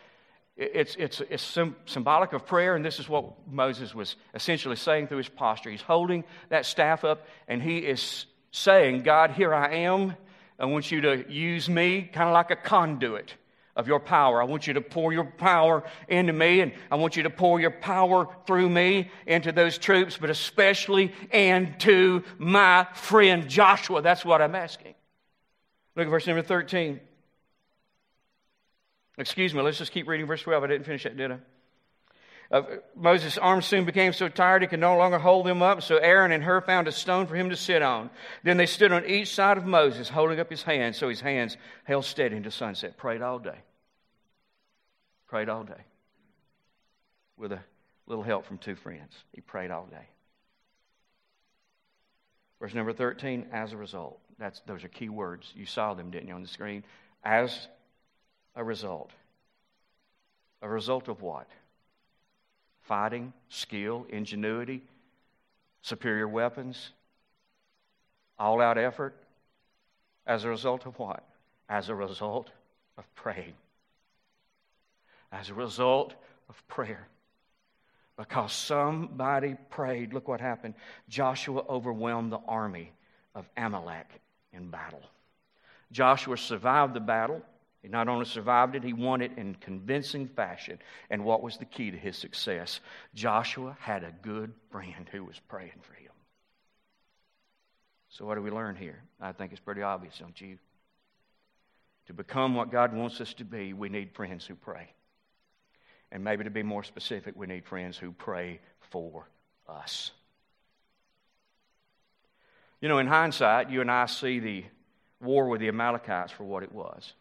it's, 0.57 0.95
it's, 0.97 1.23
it's 1.31 1.59
symbolic 1.87 2.35
of 2.35 2.47
prayer, 2.47 2.77
and 2.77 2.85
this 2.85 3.01
is 3.01 3.09
what 3.09 3.25
Moses 3.51 3.95
was 3.95 4.17
essentially 4.35 4.77
saying 4.77 5.07
through 5.07 5.19
his 5.19 5.29
posture. 5.29 5.71
He's 5.71 5.81
holding 5.81 6.25
that 6.51 6.67
staff 6.67 7.05
up, 7.05 7.27
and 7.49 7.63
he 7.63 7.79
is 7.79 8.27
saying, 8.51 9.03
God, 9.03 9.31
here 9.31 9.55
I 9.55 9.77
am. 9.77 10.15
I 10.59 10.67
want 10.67 10.91
you 10.93 11.01
to 11.01 11.25
use 11.33 11.69
me 11.69 12.03
kind 12.03 12.29
of 12.29 12.35
like 12.35 12.51
a 12.51 12.57
conduit 12.57 13.35
of 13.77 13.89
your 13.89 14.01
power. 14.01 14.41
I 14.41 14.45
want 14.45 14.67
you 14.67 14.75
to 14.75 14.81
pour 14.81 15.13
your 15.13 15.25
power 15.25 15.83
into 16.09 16.33
me, 16.33 16.61
and 16.61 16.73
I 16.91 16.97
want 16.97 17.17
you 17.17 17.23
to 17.25 17.31
pour 17.31 17.61
your 17.61 17.71
power 17.71 18.29
through 18.47 18.69
me 18.69 19.11
into 19.27 19.53
those 19.53 19.79
troops, 19.79 20.19
but 20.19 20.31
especially 20.31 21.13
into 21.33 22.23
my 22.39 22.87
friend 22.95 23.49
Joshua. 23.49 24.03
That's 24.03 24.25
what 24.25 24.43
I'm 24.43 24.55
asking. 24.55 24.95
Look 25.97 26.07
at 26.07 26.11
verse 26.11 26.27
number 26.27 26.43
13. 26.43 27.01
Excuse 29.19 29.55
me, 29.55 29.61
let's 29.61 29.79
just 29.79 29.93
keep 29.93 30.09
reading 30.09 30.27
verse 30.27 30.43
12. 30.43 30.65
I 30.65 30.67
didn't 30.67 30.85
finish 30.85 31.05
that, 31.05 31.17
did 31.17 31.33
I? 31.33 31.39
Uh, 32.53 32.63
Moses' 32.95 33.39
arms 33.39 33.65
soon 33.65 33.87
became 33.87 34.13
so 34.13 34.29
tired 34.29 34.61
he 34.61 34.69
could 34.69 34.79
no 34.79 34.99
longer 34.99 35.19
hold 35.19 35.47
them 35.47 35.63
up, 35.63 35.83
so 35.83 35.97
Aaron 35.97 36.33
and 36.33 36.45
Hur 36.45 36.61
found 36.61 36.87
a 36.87 36.93
stone 36.93 37.27
for 37.27 37.35
him 37.35 37.49
to 37.49 37.57
sit 37.57 37.81
on. 37.81 38.11
Then 38.43 38.59
they 38.59 38.67
stood 38.67 38.93
on 38.93 39.07
each 39.07 39.35
side 39.35 39.57
of 39.57 39.65
Moses, 39.65 40.11
holding 40.11 40.39
up 40.39 40.51
his 40.51 40.63
hands, 40.63 40.99
so 40.99 41.09
his 41.09 41.23
hands 41.23 41.57
held 41.85 42.05
steady 42.05 42.37
into 42.37 42.51
sunset. 42.51 42.99
Prayed 42.99 43.23
all 43.23 43.39
day. 43.39 43.57
Prayed 45.29 45.49
all 45.49 45.65
day. 45.65 45.81
With 47.39 47.53
a 47.53 47.61
little 48.07 48.23
help 48.23 48.45
from 48.45 48.59
two 48.59 48.77
friends. 48.77 49.15
He 49.33 49.41
prayed 49.41 49.71
all 49.71 49.87
day. 49.87 50.09
Verse 52.61 52.75
number 52.75 52.93
13, 52.93 53.47
as 53.51 53.73
a 53.73 53.79
result. 53.79 54.21
That's, 54.39 54.61
those 54.67 54.85
are 54.85 54.89
key 54.89 55.09
words. 55.09 55.51
You 55.57 55.65
saw 55.65 55.95
them, 55.95 56.11
didn't 56.11 56.29
you, 56.29 56.35
on 56.35 56.43
the 56.43 56.49
screen? 56.49 56.85
As 57.25 57.67
a 58.55 58.63
result. 58.63 59.11
A 60.61 60.69
result 60.69 61.09
of 61.09 61.23
what? 61.23 61.49
Fighting, 62.93 63.33
skill, 63.49 64.05
ingenuity, 64.11 64.83
superior 65.81 66.29
weapons, 66.29 66.91
all 68.39 68.61
out 68.61 68.77
effort. 68.77 69.17
As 70.27 70.45
a 70.45 70.51
result 70.51 70.85
of 70.85 70.99
what? 70.99 71.25
As 71.71 71.89
a 71.89 71.95
result 71.95 72.51
of 72.99 73.15
praying. 73.15 73.55
As 75.33 75.49
a 75.49 75.55
result 75.55 76.13
of 76.51 76.69
prayer. 76.69 77.09
Because 78.19 78.53
somebody 78.53 79.57
prayed, 79.71 80.13
look 80.13 80.29
what 80.29 80.43
happened. 80.43 80.75
Joshua 81.09 81.65
overwhelmed 81.71 82.31
the 82.31 82.41
army 82.47 82.93
of 83.35 83.49
Amalek 83.57 84.21
in 84.53 84.69
battle. 84.69 85.05
Joshua 85.93 86.37
survived 86.37 86.93
the 86.93 87.01
battle. 87.01 87.41
He 87.83 87.89
not 87.89 88.09
only 88.09 88.25
survived 88.25 88.77
it, 88.77 88.85
he 88.85 88.93
won 88.93 89.23
it 89.23 89.33
in 89.37 89.57
convincing 89.57 90.29
fashion. 90.29 90.79
And 91.11 91.25
what 91.25 91.43
was 91.43 91.57
the 91.57 91.65
key 91.65 91.91
to 91.91 91.97
his 91.97 92.17
success? 92.17 92.81
Joshua 93.15 93.77
had 93.81 94.05
a 94.05 94.15
good 94.23 94.53
friend 94.71 95.09
who 95.11 95.25
was 95.25 95.41
praying 95.49 95.81
for 95.83 95.95
him. 95.95 96.13
So, 98.11 98.25
what 98.25 98.37
do 98.37 98.43
we 98.43 98.51
learn 98.51 98.77
here? 98.77 99.03
I 99.21 99.33
think 99.33 99.53
it's 99.53 99.61
pretty 99.61 99.83
obvious, 99.83 100.19
don't 100.19 100.41
you? 100.41 100.59
To 102.07 102.13
become 102.13 102.55
what 102.55 102.71
God 102.71 102.95
wants 102.95 103.21
us 103.21 103.35
to 103.35 103.45
be, 103.45 103.73
we 103.73 103.89
need 103.89 104.15
friends 104.15 104.47
who 104.47 104.55
pray. 104.55 104.89
And 106.13 106.23
maybe 106.23 106.45
to 106.45 106.51
be 106.51 106.63
more 106.63 106.85
specific, 106.85 107.35
we 107.37 107.47
need 107.47 107.65
friends 107.65 107.97
who 107.97 108.13
pray 108.13 108.61
for 108.91 109.27
us. 109.69 110.11
You 112.81 112.89
know, 112.89 112.99
in 112.99 113.07
hindsight, 113.07 113.71
you 113.71 113.81
and 113.81 113.91
I 113.91 114.07
see 114.07 114.41
the 114.41 114.65
war 115.21 115.49
with 115.49 115.61
the 115.61 115.69
Amalekites 115.69 116.33
for 116.33 116.45
what 116.45 116.63
it 116.63 116.73
was. 116.73 117.15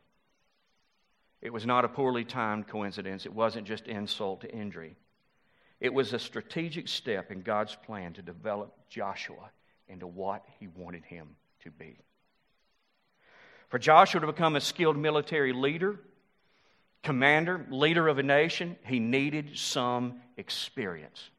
It 1.41 1.51
was 1.51 1.65
not 1.65 1.86
a 1.86 1.89
poorly 1.89 2.24
timed 2.24 2.67
coincidence. 2.67 3.25
It 3.25 3.33
wasn't 3.33 3.67
just 3.67 3.88
insult 3.88 4.41
to 4.41 4.53
injury. 4.53 4.95
It 5.79 5.93
was 5.93 6.13
a 6.13 6.19
strategic 6.19 6.88
step 6.88 7.31
in 7.31 7.41
God's 7.41 7.75
plan 7.75 8.13
to 8.13 8.21
develop 8.21 8.88
Joshua 8.89 9.50
into 9.88 10.05
what 10.05 10.45
he 10.60 10.67
wanted 10.67 11.03
him 11.03 11.36
to 11.63 11.71
be. 11.71 11.98
For 13.69 13.79
Joshua 13.79 14.21
to 14.21 14.27
become 14.27 14.55
a 14.55 14.62
skilled 14.62 14.98
military 14.98 15.53
leader, 15.53 16.00
commander, 17.03 17.65
leader 17.71 18.07
of 18.07 18.19
a 18.19 18.24
nation, 18.24 18.75
he 18.86 19.00
needed 19.00 19.57
some 19.57 20.21
experience. 20.38 21.29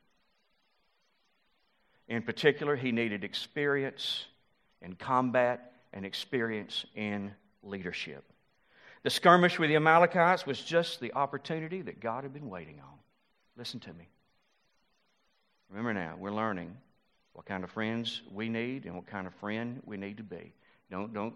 In 2.09 2.23
particular, 2.23 2.75
he 2.75 2.91
needed 2.91 3.23
experience 3.23 4.25
in 4.81 4.97
combat 4.97 5.73
and 5.93 6.05
experience 6.05 6.85
in 6.97 7.33
leadership. 7.63 8.25
The 9.03 9.11
skirmish 9.11 9.59
with 9.59 9.69
the 9.69 9.77
Amalekites 9.77 10.47
was 10.47 10.61
just 10.61 11.01
the 11.01 11.13
opportunity 11.15 11.83
that 11.83 12.01
God 12.01 12.23
had 12.23 12.33
been 12.33 12.49
waiting 12.49 12.79
on. 12.81 12.99
Listen 13.57 13.81
to 13.81 13.93
me. 13.93 14.09
Remember 15.71 15.93
now, 15.93 16.15
we're 16.19 16.33
learning 16.33 16.77
what 17.33 17.47
kind 17.47 17.65
of 17.65 17.71
friends 17.71 18.23
we 18.31 18.49
need 18.49 18.85
and 18.85 18.95
what 18.95 19.07
kind 19.07 19.27
of 19.27 19.35
friend 19.37 19.83
we 19.85 19.97
need 19.97 20.19
to 20.19 20.23
be. 20.23 20.53
Don't 20.91 21.13
don't 21.13 21.35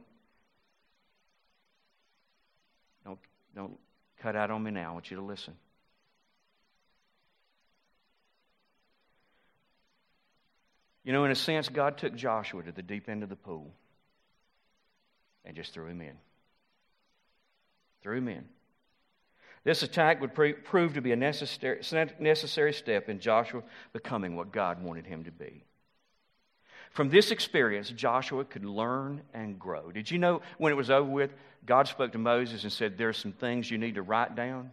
don't 3.05 3.19
don't 3.55 3.79
cut 4.21 4.37
out 4.37 4.51
on 4.51 4.63
me 4.63 4.71
now. 4.71 4.91
I 4.91 4.93
want 4.93 5.11
you 5.11 5.17
to 5.17 5.23
listen. 5.23 5.55
You 11.03 11.13
know, 11.13 11.25
in 11.25 11.31
a 11.31 11.37
sense, 11.37 11.69
God 11.69 11.99
took 11.99 12.15
Joshua 12.15 12.63
to 12.65 12.73
the 12.73 12.83
deep 12.83 13.09
end 13.09 13.23
of 13.23 13.29
the 13.29 13.37
pool 13.37 13.73
and 15.45 15.57
just 15.57 15.73
threw 15.73 15.87
him 15.87 16.01
in 16.01 16.17
through 18.07 18.21
men. 18.21 18.45
This 19.65 19.83
attack 19.83 20.21
would 20.21 20.33
pre- 20.33 20.53
prove 20.53 20.95
to 20.95 21.01
be 21.01 21.11
a 21.11 21.17
necessary, 21.17 21.81
necessary 22.21 22.73
step 22.73 23.09
in 23.09 23.19
Joshua 23.19 23.65
becoming 23.93 24.37
what 24.37 24.53
God 24.53 24.81
wanted 24.81 25.07
him 25.07 25.25
to 25.25 25.33
be. 25.33 25.65
From 26.93 27.11
this 27.11 27.33
experience, 27.33 27.91
Joshua 27.91 28.45
could 28.45 28.65
learn 28.65 29.23
and 29.35 29.59
grow. 29.59 29.91
Did 29.91 30.09
you 30.09 30.19
know 30.19 30.41
when 30.59 30.73
it 30.73 30.77
was 30.77 30.89
over 30.89 31.11
with, 31.11 31.33
God 31.67 31.89
spoke 31.89 32.13
to 32.13 32.19
Moses 32.19 32.63
and 32.63 32.73
said, 32.73 32.97
There 32.97 33.09
are 33.09 33.13
some 33.13 33.33
things 33.33 33.69
you 33.69 33.77
need 33.77 33.97
to 33.97 34.03
write 34.03 34.37
down? 34.37 34.71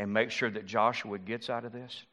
and 0.00 0.10
make 0.10 0.30
sure 0.30 0.50
that 0.50 0.64
Joshua 0.64 1.18
gets 1.18 1.50
out 1.50 1.66
of 1.66 1.72
this? 1.72 2.04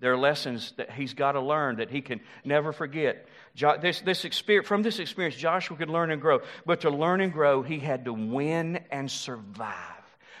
There 0.00 0.12
are 0.12 0.18
lessons 0.18 0.72
that 0.76 0.90
he's 0.90 1.14
got 1.14 1.32
to 1.32 1.40
learn 1.40 1.76
that 1.76 1.90
he 1.90 2.00
can 2.00 2.20
never 2.44 2.72
forget. 2.72 3.26
This, 3.80 4.00
this 4.00 4.24
experience, 4.24 4.68
from 4.68 4.82
this 4.82 4.98
experience, 4.98 5.36
Joshua 5.36 5.76
could 5.76 5.88
learn 5.88 6.10
and 6.10 6.20
grow. 6.20 6.40
But 6.66 6.82
to 6.82 6.90
learn 6.90 7.20
and 7.20 7.32
grow, 7.32 7.62
he 7.62 7.78
had 7.78 8.04
to 8.06 8.12
win 8.12 8.80
and 8.90 9.10
survive. 9.10 9.72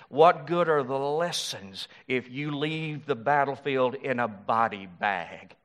What 0.08 0.46
good 0.46 0.68
are 0.68 0.82
the 0.82 0.98
lessons 0.98 1.88
if 2.06 2.30
you 2.30 2.56
leave 2.56 3.06
the 3.06 3.16
battlefield 3.16 3.94
in 3.94 4.20
a 4.20 4.28
body 4.28 4.86
bag? 4.86 5.56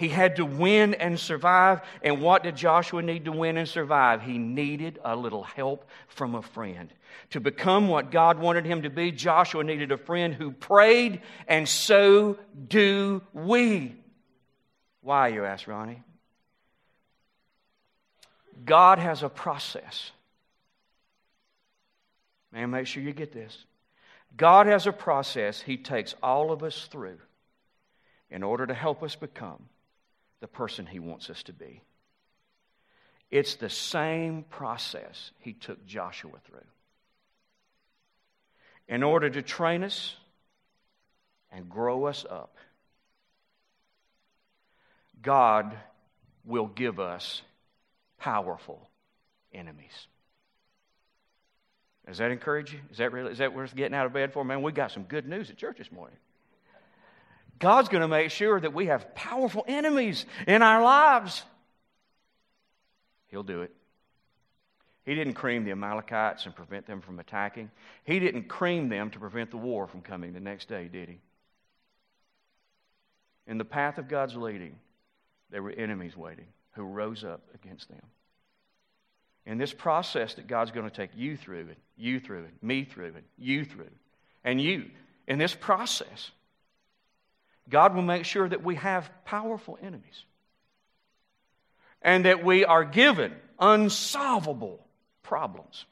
He 0.00 0.08
had 0.08 0.36
to 0.36 0.46
win 0.46 0.94
and 0.94 1.20
survive. 1.20 1.82
And 2.00 2.22
what 2.22 2.42
did 2.42 2.56
Joshua 2.56 3.02
need 3.02 3.26
to 3.26 3.32
win 3.32 3.58
and 3.58 3.68
survive? 3.68 4.22
He 4.22 4.38
needed 4.38 4.98
a 5.04 5.14
little 5.14 5.42
help 5.42 5.84
from 6.08 6.34
a 6.34 6.40
friend. 6.40 6.90
To 7.32 7.40
become 7.40 7.86
what 7.86 8.10
God 8.10 8.38
wanted 8.38 8.64
him 8.64 8.80
to 8.80 8.88
be, 8.88 9.12
Joshua 9.12 9.62
needed 9.62 9.92
a 9.92 9.98
friend 9.98 10.32
who 10.32 10.52
prayed, 10.52 11.20
and 11.46 11.68
so 11.68 12.38
do 12.66 13.20
we. 13.34 13.94
Why, 15.02 15.28
you 15.28 15.44
ask, 15.44 15.68
Ronnie? 15.68 16.02
God 18.64 18.98
has 18.98 19.22
a 19.22 19.28
process. 19.28 20.12
Man, 22.52 22.70
make 22.70 22.86
sure 22.86 23.02
you 23.02 23.12
get 23.12 23.34
this. 23.34 23.66
God 24.34 24.66
has 24.66 24.86
a 24.86 24.92
process 24.92 25.60
He 25.60 25.76
takes 25.76 26.14
all 26.22 26.52
of 26.52 26.62
us 26.62 26.86
through 26.86 27.18
in 28.30 28.42
order 28.42 28.66
to 28.66 28.72
help 28.72 29.02
us 29.02 29.14
become 29.14 29.66
the 30.40 30.48
person 30.48 30.86
He 30.86 30.98
wants 30.98 31.30
us 31.30 31.42
to 31.44 31.52
be. 31.52 31.82
It's 33.30 33.54
the 33.56 33.70
same 33.70 34.44
process 34.44 35.30
He 35.38 35.52
took 35.52 35.86
Joshua 35.86 36.38
through. 36.44 36.58
In 38.88 39.02
order 39.02 39.30
to 39.30 39.42
train 39.42 39.84
us 39.84 40.16
and 41.52 41.68
grow 41.68 42.06
us 42.06 42.26
up, 42.28 42.56
God 45.22 45.76
will 46.44 46.66
give 46.66 46.98
us 46.98 47.42
powerful 48.18 48.88
enemies. 49.52 50.08
Does 52.06 52.18
that 52.18 52.30
encourage 52.30 52.72
you? 52.72 52.80
Is 52.90 52.98
that 52.98 53.12
really 53.12 53.30
is 53.30 53.38
that 53.38 53.54
worth 53.54 53.76
getting 53.76 53.94
out 53.94 54.06
of 54.06 54.12
bed 54.12 54.32
for? 54.32 54.44
Man, 54.44 54.62
we 54.62 54.72
got 54.72 54.90
some 54.90 55.04
good 55.04 55.28
news 55.28 55.50
at 55.50 55.56
church 55.56 55.78
this 55.78 55.92
morning. 55.92 56.16
God's 57.60 57.88
going 57.88 58.00
to 58.00 58.08
make 58.08 58.30
sure 58.30 58.58
that 58.58 58.74
we 58.74 58.86
have 58.86 59.14
powerful 59.14 59.64
enemies 59.68 60.26
in 60.48 60.62
our 60.62 60.82
lives. 60.82 61.44
He'll 63.28 63.44
do 63.44 63.62
it. 63.62 63.70
He 65.04 65.14
didn't 65.14 65.34
cream 65.34 65.64
the 65.64 65.70
Amalekites 65.70 66.46
and 66.46 66.54
prevent 66.54 66.86
them 66.86 67.00
from 67.00 67.18
attacking. 67.18 67.70
He 68.04 68.18
didn't 68.18 68.48
cream 68.48 68.88
them 68.88 69.10
to 69.10 69.18
prevent 69.18 69.50
the 69.50 69.56
war 69.56 69.86
from 69.86 70.02
coming 70.02 70.32
the 70.32 70.40
next 70.40 70.68
day, 70.68 70.88
did 70.88 71.08
he? 71.08 71.18
In 73.46 73.58
the 73.58 73.64
path 73.64 73.98
of 73.98 74.08
God's 74.08 74.36
leading, 74.36 74.76
there 75.50 75.62
were 75.62 75.70
enemies 75.70 76.16
waiting 76.16 76.46
who 76.72 76.84
rose 76.84 77.24
up 77.24 77.42
against 77.54 77.88
them. 77.88 78.02
In 79.46 79.58
this 79.58 79.72
process 79.72 80.34
that 80.34 80.46
God's 80.46 80.70
going 80.70 80.88
to 80.88 80.94
take 80.94 81.10
you 81.14 81.36
through, 81.36 81.60
and 81.60 81.76
you 81.96 82.20
through, 82.20 82.44
and 82.44 82.62
me 82.62 82.84
through, 82.84 83.14
and 83.16 83.24
you 83.36 83.64
through, 83.64 83.90
and 84.44 84.60
you, 84.60 84.90
in 85.26 85.38
this 85.38 85.54
process, 85.54 86.30
God 87.70 87.94
will 87.94 88.02
make 88.02 88.24
sure 88.24 88.48
that 88.48 88.62
we 88.64 88.74
have 88.76 89.10
powerful 89.24 89.78
enemies 89.80 90.24
and 92.02 92.24
that 92.24 92.44
we 92.44 92.64
are 92.64 92.84
given 92.84 93.34
unsolvable 93.58 94.84
problems. 95.22 95.84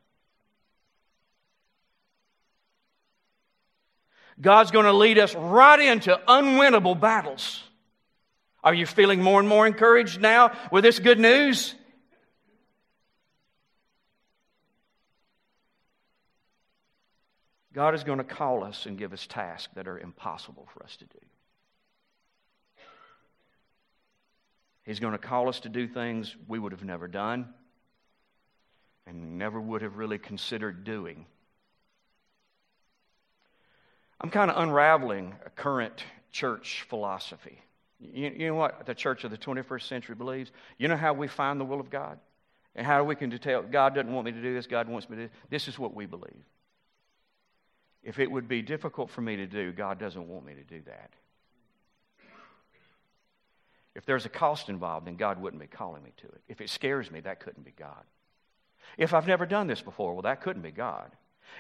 God's 4.41 4.71
going 4.71 4.85
to 4.85 4.93
lead 4.93 5.19
us 5.19 5.35
right 5.35 5.81
into 5.81 6.19
unwinnable 6.29 6.99
battles. 6.99 7.63
Are 8.63 8.75
you 8.75 8.87
feeling 8.87 9.23
more 9.23 9.41
and 9.41 9.49
more 9.49 9.67
encouraged 9.67 10.21
now 10.21 10.53
with 10.71 10.85
this 10.85 10.99
good 10.99 11.19
news? 11.19 11.75
God 17.73 17.95
is 17.95 18.03
going 18.03 18.19
to 18.19 18.25
call 18.25 18.65
us 18.65 18.87
and 18.87 18.99
give 18.99 19.13
us 19.13 19.27
tasks 19.27 19.73
that 19.77 19.87
are 19.87 19.99
impossible 19.99 20.67
for 20.75 20.83
us 20.83 20.97
to 20.97 21.05
do. 21.05 21.19
He's 24.89 25.01
going 25.01 25.13
to 25.13 25.19
call 25.19 25.51
us 25.51 25.61
to 25.61 25.69
do 25.69 25.87
things 25.87 26.35
we 26.47 26.59
would 26.59 26.73
have 26.73 26.83
never 26.83 27.09
done 27.09 27.53
and 29.07 29.37
never 29.37 29.61
would 29.61 29.83
have 29.83 29.99
really 29.99 30.17
considered 30.17 30.83
doing. 30.83 31.27
I'm 34.19 34.31
kind 34.31 34.51
of 34.51 34.57
unraveling 34.57 35.35
a 35.45 35.51
current 35.51 36.03
church 36.33 36.87
philosophy. 36.89 37.61
You, 38.01 38.33
you, 38.35 38.49
know 38.49 38.55
what 38.55 38.87
the 38.87 38.95
church 38.95 39.25
of 39.25 39.31
the 39.31 39.37
21st 39.37 39.83
century 39.83 40.15
believes? 40.15 40.53
You 40.79 40.89
know 40.89 40.97
how 40.97 41.13
we 41.13 41.29
find 41.29 41.61
the 41.61 41.67
will 41.67 41.81
of 41.81 41.91
God? 41.91 42.19
And 42.75 42.87
how 42.87 43.05
we 43.05 43.15
can 43.15 43.31
tell 43.39 43.61
God 43.61 43.95
doesn't 43.95 44.11
want 44.11 44.25
me 44.25 44.33
to 44.33 44.41
do 44.41 44.55
this, 44.55 44.67
God 44.67 44.89
wants 44.89 45.11
me 45.11 45.17
to 45.17 45.23
do 45.25 45.29
this. 45.29 45.37
This 45.51 45.69
is 45.69 45.79
what 45.79 45.93
we 45.93 46.07
believe. 46.07 46.47
If 48.03 48.19
it 48.19 48.31
would 48.31 48.49
be 48.49 48.63
difficult 48.63 49.11
for 49.11 49.21
me 49.21 49.37
to 49.37 49.47
do, 49.47 49.71
God 49.71 49.99
doesn't 49.99 50.27
want 50.27 50.47
me 50.47 50.55
to 50.55 50.65
do 50.65 50.81
that. 50.87 51.11
If 53.99 54.07
there's 54.07 54.25
a 54.25 54.29
cost 54.29 54.69
involved, 54.69 55.09
then 55.09 55.17
God 55.17 55.43
wouldn't 55.43 55.61
be 55.61 55.67
calling 55.67 56.05
me 56.05 56.13
to 56.19 56.27
it. 56.29 56.41
If 56.47 56.61
it 56.61 56.71
scares 56.71 57.11
me, 57.11 57.19
that 57.19 57.41
couldn't 57.41 57.65
be 57.65 57.73
God. 57.77 58.05
If 58.97 59.13
I've 59.13 59.27
never 59.27 59.45
done 59.45 59.67
this 59.67 59.83
before, 59.83 60.13
well, 60.13 60.23
that 60.23 60.41
couldn't 60.41 60.63
be 60.63 60.71
God. 60.71 61.11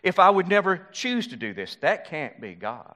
If 0.04 0.20
I 0.20 0.30
would 0.30 0.46
never 0.46 0.86
choose 0.92 1.26
to 1.28 1.36
do 1.36 1.52
this, 1.52 1.76
that 1.80 2.08
can't 2.08 2.40
be 2.40 2.54
God. 2.54 2.94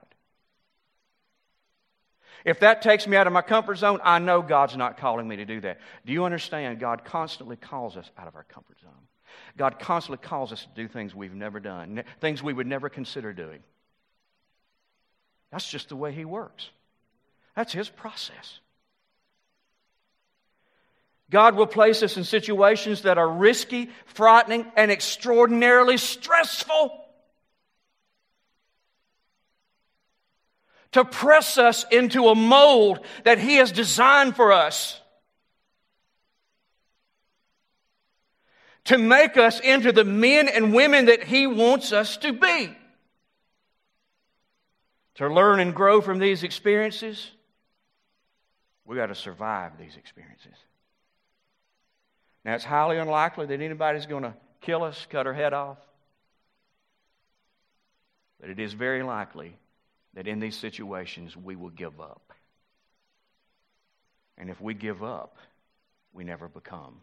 If 2.45 2.61
that 2.61 2.81
takes 2.81 3.05
me 3.05 3.17
out 3.17 3.27
of 3.27 3.33
my 3.33 3.41
comfort 3.41 3.75
zone, 3.75 3.99
I 4.01 4.17
know 4.19 4.41
God's 4.41 4.77
not 4.77 4.95
calling 4.95 5.27
me 5.27 5.35
to 5.35 5.45
do 5.45 5.59
that. 5.59 5.81
Do 6.05 6.13
you 6.13 6.23
understand? 6.23 6.79
God 6.79 7.03
constantly 7.03 7.57
calls 7.57 7.97
us 7.97 8.09
out 8.17 8.29
of 8.29 8.37
our 8.37 8.45
comfort 8.45 8.79
zone. 8.81 8.91
God 9.57 9.77
constantly 9.77 10.25
calls 10.25 10.53
us 10.53 10.61
to 10.61 10.69
do 10.73 10.87
things 10.87 11.13
we've 11.13 11.35
never 11.35 11.59
done, 11.59 12.05
things 12.21 12.41
we 12.41 12.53
would 12.53 12.67
never 12.67 12.87
consider 12.87 13.33
doing. 13.33 13.61
That's 15.51 15.69
just 15.69 15.89
the 15.89 15.97
way 15.97 16.13
He 16.13 16.23
works. 16.23 16.69
That's 17.57 17.73
His 17.73 17.89
process. 17.89 18.61
God 21.33 21.55
will 21.55 21.65
place 21.65 22.03
us 22.03 22.15
in 22.15 22.25
situations 22.25 23.01
that 23.01 23.17
are 23.17 23.27
risky, 23.27 23.89
frightening, 24.05 24.71
and 24.77 24.91
extraordinarily 24.91 25.97
stressful. 25.97 26.95
To 30.91 31.03
press 31.03 31.57
us 31.57 31.87
into 31.91 32.27
a 32.27 32.35
mold 32.35 32.99
that 33.23 33.39
He 33.39 33.55
has 33.55 33.71
designed 33.71 34.35
for 34.35 34.53
us. 34.53 35.01
To 38.85 38.99
make 38.99 39.35
us 39.35 39.59
into 39.59 39.91
the 39.91 40.03
men 40.03 40.47
and 40.47 40.71
women 40.71 41.05
that 41.05 41.23
He 41.23 41.47
wants 41.47 41.91
us 41.91 42.17
to 42.17 42.31
be. 42.31 42.77
To 45.15 45.27
learn 45.27 45.59
and 45.59 45.73
grow 45.73 45.99
from 45.99 46.19
these 46.19 46.43
experiences, 46.43 47.31
we 48.85 48.97
got 48.97 49.07
to 49.07 49.15
survive 49.15 49.79
these 49.79 49.95
experiences. 49.97 50.53
Now, 52.45 52.55
it's 52.55 52.63
highly 52.63 52.97
unlikely 52.97 53.45
that 53.47 53.61
anybody's 53.61 54.05
going 54.05 54.23
to 54.23 54.33
kill 54.61 54.83
us, 54.83 55.07
cut 55.09 55.27
our 55.27 55.33
head 55.33 55.53
off. 55.53 55.77
But 58.39 58.49
it 58.49 58.59
is 58.59 58.73
very 58.73 59.03
likely 59.03 59.55
that 60.13 60.27
in 60.27 60.39
these 60.39 60.57
situations 60.57 61.37
we 61.37 61.55
will 61.55 61.69
give 61.69 62.01
up. 62.01 62.33
And 64.37 64.49
if 64.49 64.59
we 64.59 64.73
give 64.73 65.03
up, 65.03 65.37
we 66.11 66.23
never 66.23 66.47
become 66.47 66.95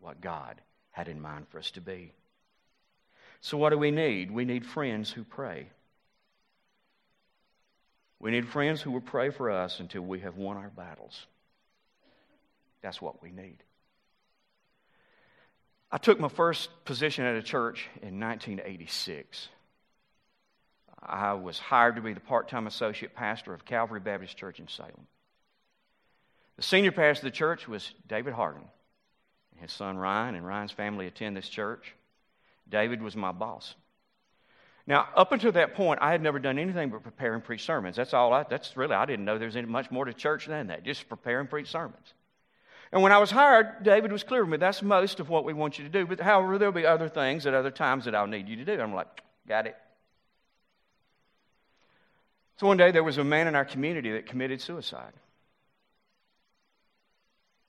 what 0.00 0.20
God 0.20 0.60
had 0.90 1.08
in 1.08 1.20
mind 1.20 1.46
for 1.48 1.58
us 1.58 1.70
to 1.72 1.80
be. 1.80 2.12
So, 3.40 3.56
what 3.56 3.70
do 3.70 3.78
we 3.78 3.90
need? 3.90 4.30
We 4.30 4.44
need 4.44 4.66
friends 4.66 5.10
who 5.10 5.24
pray. 5.24 5.68
We 8.20 8.30
need 8.30 8.48
friends 8.48 8.80
who 8.80 8.90
will 8.90 9.00
pray 9.00 9.30
for 9.30 9.50
us 9.50 9.78
until 9.80 10.02
we 10.02 10.20
have 10.20 10.36
won 10.36 10.56
our 10.56 10.70
battles. 10.70 11.26
That's 12.82 13.00
what 13.00 13.22
we 13.22 13.30
need. 13.30 13.58
I 15.90 15.98
took 15.98 16.20
my 16.20 16.28
first 16.28 16.68
position 16.84 17.24
at 17.24 17.36
a 17.36 17.42
church 17.42 17.86
in 18.02 18.20
1986. 18.20 19.48
I 21.00 21.32
was 21.32 21.58
hired 21.58 21.96
to 21.96 22.02
be 22.02 22.12
the 22.12 22.20
part 22.20 22.48
time 22.48 22.66
associate 22.66 23.14
pastor 23.14 23.54
of 23.54 23.64
Calvary 23.64 24.00
Baptist 24.00 24.36
Church 24.36 24.58
in 24.58 24.68
Salem. 24.68 25.06
The 26.56 26.62
senior 26.62 26.92
pastor 26.92 27.26
of 27.26 27.32
the 27.32 27.36
church 27.36 27.68
was 27.68 27.92
David 28.06 28.34
Harden. 28.34 28.64
His 29.56 29.72
son 29.72 29.96
Ryan 29.96 30.34
and 30.34 30.46
Ryan's 30.46 30.72
family 30.72 31.06
attend 31.06 31.36
this 31.36 31.48
church. 31.48 31.94
David 32.68 33.02
was 33.02 33.16
my 33.16 33.32
boss. 33.32 33.74
Now, 34.86 35.08
up 35.14 35.32
until 35.32 35.52
that 35.52 35.74
point, 35.74 36.00
I 36.02 36.12
had 36.12 36.22
never 36.22 36.38
done 36.38 36.58
anything 36.58 36.90
but 36.90 37.02
prepare 37.02 37.34
and 37.34 37.44
preach 37.44 37.64
sermons. 37.64 37.96
That's 37.96 38.14
all. 38.14 38.32
I, 38.32 38.44
that's 38.48 38.76
really 38.76 38.94
I 38.94 39.04
didn't 39.04 39.24
know 39.24 39.38
there 39.38 39.46
was 39.46 39.56
any 39.56 39.66
much 39.66 39.90
more 39.90 40.04
to 40.04 40.12
church 40.12 40.46
than 40.46 40.68
that. 40.68 40.84
Just 40.84 41.08
prepare 41.08 41.40
and 41.40 41.48
preach 41.48 41.70
sermons. 41.70 42.14
And 42.92 43.02
when 43.02 43.12
I 43.12 43.18
was 43.18 43.30
hired, 43.30 43.82
David 43.82 44.12
was 44.12 44.22
clear 44.22 44.42
with 44.42 44.50
me. 44.50 44.56
That's 44.56 44.82
most 44.82 45.20
of 45.20 45.28
what 45.28 45.44
we 45.44 45.52
want 45.52 45.78
you 45.78 45.84
to 45.84 45.90
do. 45.90 46.06
But 46.06 46.20
however, 46.20 46.58
there'll 46.58 46.72
be 46.72 46.86
other 46.86 47.08
things 47.08 47.46
at 47.46 47.54
other 47.54 47.70
times 47.70 48.06
that 48.06 48.14
I'll 48.14 48.26
need 48.26 48.48
you 48.48 48.56
to 48.56 48.64
do. 48.64 48.80
I'm 48.80 48.94
like, 48.94 49.22
got 49.46 49.66
it. 49.66 49.76
So 52.56 52.66
one 52.66 52.76
day 52.76 52.90
there 52.90 53.04
was 53.04 53.18
a 53.18 53.24
man 53.24 53.46
in 53.46 53.54
our 53.54 53.64
community 53.64 54.12
that 54.12 54.26
committed 54.26 54.60
suicide. 54.60 55.12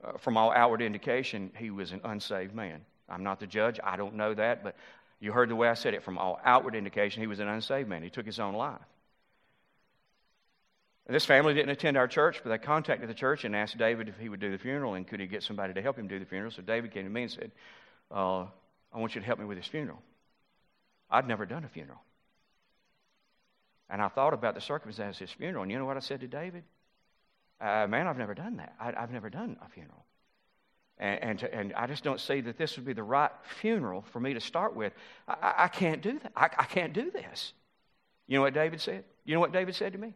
Uh, 0.04 0.18
from 0.18 0.38
all 0.38 0.52
outward 0.52 0.82
indication, 0.82 1.52
he 1.58 1.70
was 1.70 1.92
an 1.92 2.02
unsaved 2.04 2.56
man. 2.56 2.82
I'm 3.10 3.24
not 3.24 3.40
the 3.40 3.48
judge, 3.48 3.80
I 3.84 3.98
don't 3.98 4.16
know 4.16 4.34
that, 4.34 4.64
but 4.64 4.76
you 5.20 5.32
heard 5.32 5.50
the 5.50 5.56
way 5.56 5.68
I 5.68 5.74
said 5.74 5.94
it. 5.94 6.04
From 6.04 6.18
all 6.18 6.40
outward 6.44 6.76
indication, 6.76 7.22
he 7.22 7.28
was 7.28 7.40
an 7.40 7.48
unsaved 7.48 7.90
man. 7.90 8.02
He 8.04 8.10
took 8.10 8.26
his 8.26 8.40
own 8.40 8.54
life. 8.54 8.80
And 11.10 11.16
this 11.16 11.26
family 11.26 11.56
didn't 11.56 11.72
attend 11.72 11.98
our 11.98 12.08
church, 12.08 12.40
but 12.44 12.52
they 12.52 12.60
contacted 12.60 13.10
the 13.10 13.16
church 13.16 13.44
and 13.44 13.56
asked 13.56 13.80
David 13.80 14.10
if 14.10 14.20
he 14.20 14.30
would 14.30 14.40
do 14.40 14.52
the 14.52 14.60
funeral 14.60 14.94
and 14.94 15.08
could 15.08 15.20
he 15.20 15.26
get 15.26 15.42
somebody 15.42 15.74
to 15.74 15.82
help 15.82 15.98
him 15.98 16.08
do 16.08 16.20
the 16.20 16.26
funeral. 16.26 16.52
So 16.52 16.62
David 16.62 16.94
came 16.94 17.04
to 17.04 17.10
me 17.10 17.24
and 17.24 17.32
said, 17.32 17.52
uh, 18.12 18.42
I 18.94 19.00
want 19.00 19.16
you 19.16 19.22
to 19.22 19.26
help 19.26 19.40
me 19.40 19.46
with 19.46 19.58
this 19.58 19.66
funeral. 19.66 19.98
I'd 21.10 21.28
never 21.28 21.48
done 21.48 21.64
a 21.64 21.68
funeral. 21.68 22.00
And 23.90 24.04
I 24.04 24.08
thought 24.10 24.36
about 24.36 24.54
the 24.54 24.62
circumstances 24.62 25.20
of 25.20 25.30
his 25.30 25.36
funeral, 25.36 25.64
and 25.64 25.72
you 25.72 25.80
know 25.80 25.86
what 25.86 25.98
I 25.98 26.00
said 26.00 26.20
to 26.20 26.28
David? 26.28 26.64
Uh, 27.60 27.88
man, 27.88 28.06
I've 28.06 28.20
never 28.20 28.36
done 28.36 28.58
that. 28.58 28.76
I, 28.80 28.92
have 28.92 29.10
never 29.10 29.32
done 29.32 29.58
a 29.66 29.70
funeral. 29.70 30.06
And, 31.00 31.24
and, 31.24 31.40
to, 31.40 31.52
and, 31.52 31.74
I 31.74 31.88
just 31.88 32.04
don't 32.04 32.22
see 32.22 32.40
that 32.42 32.60
this 32.60 32.76
would 32.76 32.86
be 32.86 32.94
the 32.94 33.02
right 33.02 33.32
funeral 33.62 34.06
for 34.14 34.20
me 34.20 34.36
to 34.36 34.40
start 34.40 34.76
with. 34.76 34.94
I, 35.28 35.56
I 35.58 35.68
can't 35.70 36.04
do 36.04 36.20
that. 36.20 36.34
I, 36.36 36.50
I 36.56 36.66
can't 36.66 36.94
do 36.94 37.10
this. 37.10 37.54
You 38.28 38.36
know 38.36 38.44
what 38.44 38.54
David 38.54 38.80
said? 38.80 39.06
You 39.26 39.34
know 39.34 39.40
what 39.40 39.52
David 39.52 39.74
said 39.74 39.94
to 39.94 39.98
me? 39.98 40.14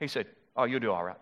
He 0.00 0.08
said, 0.08 0.26
Oh, 0.56 0.64
you'll 0.64 0.80
do 0.80 0.92
all 0.92 1.02
right. 1.02 1.16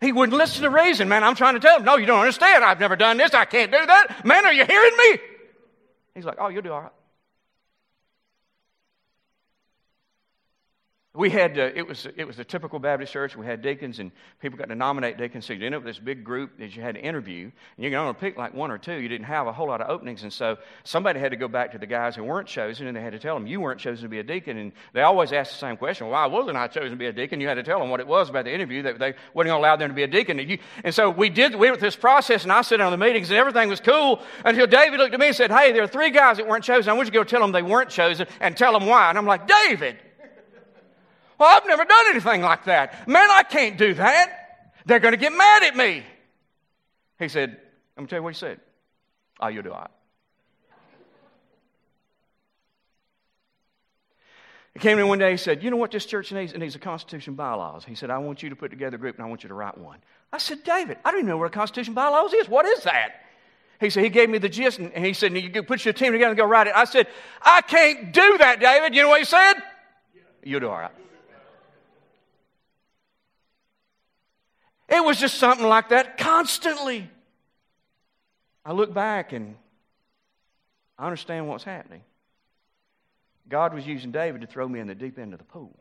He 0.00 0.12
wouldn't 0.12 0.36
listen 0.36 0.62
to 0.62 0.70
reason, 0.70 1.08
man. 1.08 1.22
I'm 1.22 1.34
trying 1.34 1.54
to 1.54 1.60
tell 1.60 1.78
him, 1.78 1.84
no, 1.84 1.96
you 1.96 2.06
don't 2.06 2.20
understand. 2.20 2.64
I've 2.64 2.80
never 2.80 2.96
done 2.96 3.18
this. 3.18 3.34
I 3.34 3.44
can't 3.44 3.70
do 3.70 3.84
that. 3.84 4.24
Man, 4.24 4.46
are 4.46 4.52
you 4.52 4.64
hearing 4.64 4.96
me? 4.96 5.18
He's 6.14 6.24
like, 6.24 6.36
oh, 6.38 6.48
you'll 6.48 6.62
do 6.62 6.72
all 6.72 6.80
right. 6.80 6.92
We 11.12 11.28
had, 11.28 11.58
uh, 11.58 11.70
it, 11.74 11.88
was, 11.88 12.06
it 12.16 12.24
was 12.24 12.38
a 12.38 12.44
typical 12.44 12.78
Baptist 12.78 13.12
church. 13.12 13.34
We 13.34 13.44
had 13.44 13.62
deacons, 13.62 13.98
and 13.98 14.12
people 14.40 14.56
got 14.56 14.68
to 14.68 14.76
nominate 14.76 15.18
deacons. 15.18 15.44
So 15.44 15.54
you 15.54 15.66
ended 15.66 15.78
up 15.78 15.84
with 15.84 15.96
this 15.96 15.98
big 15.98 16.22
group 16.22 16.56
that 16.60 16.76
you 16.76 16.82
had 16.82 16.94
to 16.94 17.00
interview. 17.00 17.50
And 17.76 17.84
you 17.84 17.90
could 17.90 17.96
only 17.96 18.14
pick 18.14 18.38
like 18.38 18.54
one 18.54 18.70
or 18.70 18.78
two. 18.78 18.94
You 18.94 19.08
didn't 19.08 19.26
have 19.26 19.48
a 19.48 19.52
whole 19.52 19.66
lot 19.66 19.80
of 19.80 19.90
openings. 19.90 20.22
And 20.22 20.32
so 20.32 20.58
somebody 20.84 21.18
had 21.18 21.32
to 21.32 21.36
go 21.36 21.48
back 21.48 21.72
to 21.72 21.78
the 21.78 21.86
guys 21.86 22.14
who 22.14 22.22
weren't 22.22 22.46
chosen, 22.46 22.86
and 22.86 22.96
they 22.96 23.00
had 23.00 23.12
to 23.14 23.18
tell 23.18 23.34
them, 23.34 23.48
You 23.48 23.60
weren't 23.60 23.80
chosen 23.80 24.04
to 24.04 24.08
be 24.08 24.20
a 24.20 24.22
deacon. 24.22 24.56
And 24.56 24.70
they 24.92 25.02
always 25.02 25.32
asked 25.32 25.50
the 25.50 25.58
same 25.58 25.76
question 25.76 26.06
Why 26.06 26.26
wasn't 26.26 26.56
I 26.56 26.68
chosen 26.68 26.90
to 26.90 26.96
be 26.96 27.06
a 27.06 27.12
deacon? 27.12 27.40
You 27.40 27.48
had 27.48 27.54
to 27.54 27.64
tell 27.64 27.80
them 27.80 27.90
what 27.90 27.98
it 27.98 28.06
was 28.06 28.30
about 28.30 28.44
the 28.44 28.54
interview, 28.54 28.82
that 28.82 29.00
they 29.00 29.14
weren't 29.34 29.48
going 29.48 29.48
to 29.48 29.56
allow 29.56 29.74
them 29.74 29.88
to 29.88 29.94
be 29.94 30.04
a 30.04 30.06
deacon. 30.06 30.38
And, 30.38 30.48
you, 30.48 30.58
and 30.84 30.94
so 30.94 31.10
we 31.10 31.28
did, 31.28 31.56
we 31.56 31.70
went 31.70 31.80
through 31.80 31.88
this 31.88 31.96
process, 31.96 32.44
and 32.44 32.52
I 32.52 32.62
sat 32.62 32.78
in 32.78 32.86
on 32.86 32.92
the 32.92 33.04
meetings, 33.04 33.30
and 33.30 33.36
everything 33.36 33.68
was 33.68 33.80
cool 33.80 34.22
until 34.44 34.68
David 34.68 35.00
looked 35.00 35.14
at 35.14 35.18
me 35.18 35.26
and 35.26 35.36
said, 35.36 35.50
Hey, 35.50 35.72
there 35.72 35.82
are 35.82 35.88
three 35.88 36.10
guys 36.10 36.36
that 36.36 36.46
weren't 36.46 36.62
chosen. 36.62 36.88
I 36.88 36.92
want 36.92 37.06
you 37.06 37.10
to 37.10 37.18
go 37.18 37.24
tell 37.24 37.40
them 37.40 37.50
they 37.50 37.62
weren't 37.62 37.90
chosen 37.90 38.28
and 38.38 38.56
tell 38.56 38.72
them 38.72 38.86
why. 38.86 39.08
And 39.08 39.18
I'm 39.18 39.26
like, 39.26 39.48
David! 39.48 39.98
Well, 41.40 41.48
I've 41.48 41.66
never 41.66 41.86
done 41.86 42.06
anything 42.10 42.42
like 42.42 42.64
that. 42.64 43.08
Man, 43.08 43.30
I 43.30 43.42
can't 43.42 43.78
do 43.78 43.94
that. 43.94 44.72
They're 44.84 45.00
going 45.00 45.12
to 45.12 45.18
get 45.18 45.32
mad 45.32 45.62
at 45.62 45.74
me. 45.74 46.02
He 47.18 47.28
said, 47.28 47.56
Let 47.96 48.02
me 48.02 48.08
tell 48.08 48.18
you 48.18 48.22
what 48.22 48.34
he 48.34 48.38
said. 48.38 48.60
Oh, 49.40 49.48
you'll 49.48 49.62
do 49.62 49.70
right. 49.70 49.88
He 54.74 54.80
came 54.80 54.98
in 54.98 55.08
one 55.08 55.18
day, 55.18 55.30
he 55.30 55.38
said, 55.38 55.62
You 55.62 55.70
know 55.70 55.78
what 55.78 55.90
this 55.90 56.04
church 56.04 56.30
needs? 56.30 56.52
It 56.52 56.58
needs 56.58 56.74
a 56.74 56.78
constitution 56.78 57.34
bylaws. 57.34 57.86
He 57.86 57.94
said, 57.94 58.10
I 58.10 58.18
want 58.18 58.42
you 58.42 58.50
to 58.50 58.56
put 58.56 58.70
together 58.70 58.96
a 58.96 59.00
group 59.00 59.16
and 59.16 59.24
I 59.24 59.28
want 59.28 59.42
you 59.42 59.48
to 59.48 59.54
write 59.54 59.78
one. 59.78 59.98
I 60.34 60.36
said, 60.36 60.62
David, 60.62 60.98
I 61.06 61.10
don't 61.10 61.20
even 61.20 61.30
know 61.30 61.38
what 61.38 61.46
a 61.46 61.50
constitution 61.50 61.94
bylaws 61.94 62.34
is. 62.34 62.50
What 62.50 62.66
is 62.66 62.82
that? 62.84 63.14
He 63.80 63.88
said, 63.88 64.04
He 64.04 64.10
gave 64.10 64.28
me 64.28 64.36
the 64.36 64.50
gist 64.50 64.78
and 64.78 65.06
he 65.06 65.14
said, 65.14 65.34
You 65.34 65.62
put 65.62 65.86
your 65.86 65.94
team 65.94 66.12
together 66.12 66.32
and 66.32 66.38
go 66.38 66.44
write 66.44 66.66
it. 66.66 66.74
I 66.76 66.84
said, 66.84 67.06
I 67.40 67.62
can't 67.62 68.12
do 68.12 68.36
that, 68.36 68.60
David. 68.60 68.94
You 68.94 69.04
know 69.04 69.08
what 69.08 69.20
he 69.20 69.24
said? 69.24 69.54
You'll 70.44 70.60
do 70.60 70.68
all 70.68 70.78
right. 70.78 70.92
It 74.90 75.04
was 75.04 75.18
just 75.20 75.38
something 75.38 75.66
like 75.66 75.90
that 75.90 76.18
constantly. 76.18 77.08
I 78.64 78.72
look 78.72 78.92
back 78.92 79.32
and 79.32 79.56
I 80.98 81.06
understand 81.06 81.48
what's 81.48 81.64
happening. 81.64 82.02
God 83.48 83.72
was 83.72 83.86
using 83.86 84.10
David 84.10 84.40
to 84.40 84.46
throw 84.46 84.68
me 84.68 84.80
in 84.80 84.88
the 84.88 84.94
deep 84.94 85.18
end 85.18 85.32
of 85.32 85.38
the 85.38 85.44
pool. 85.44 85.78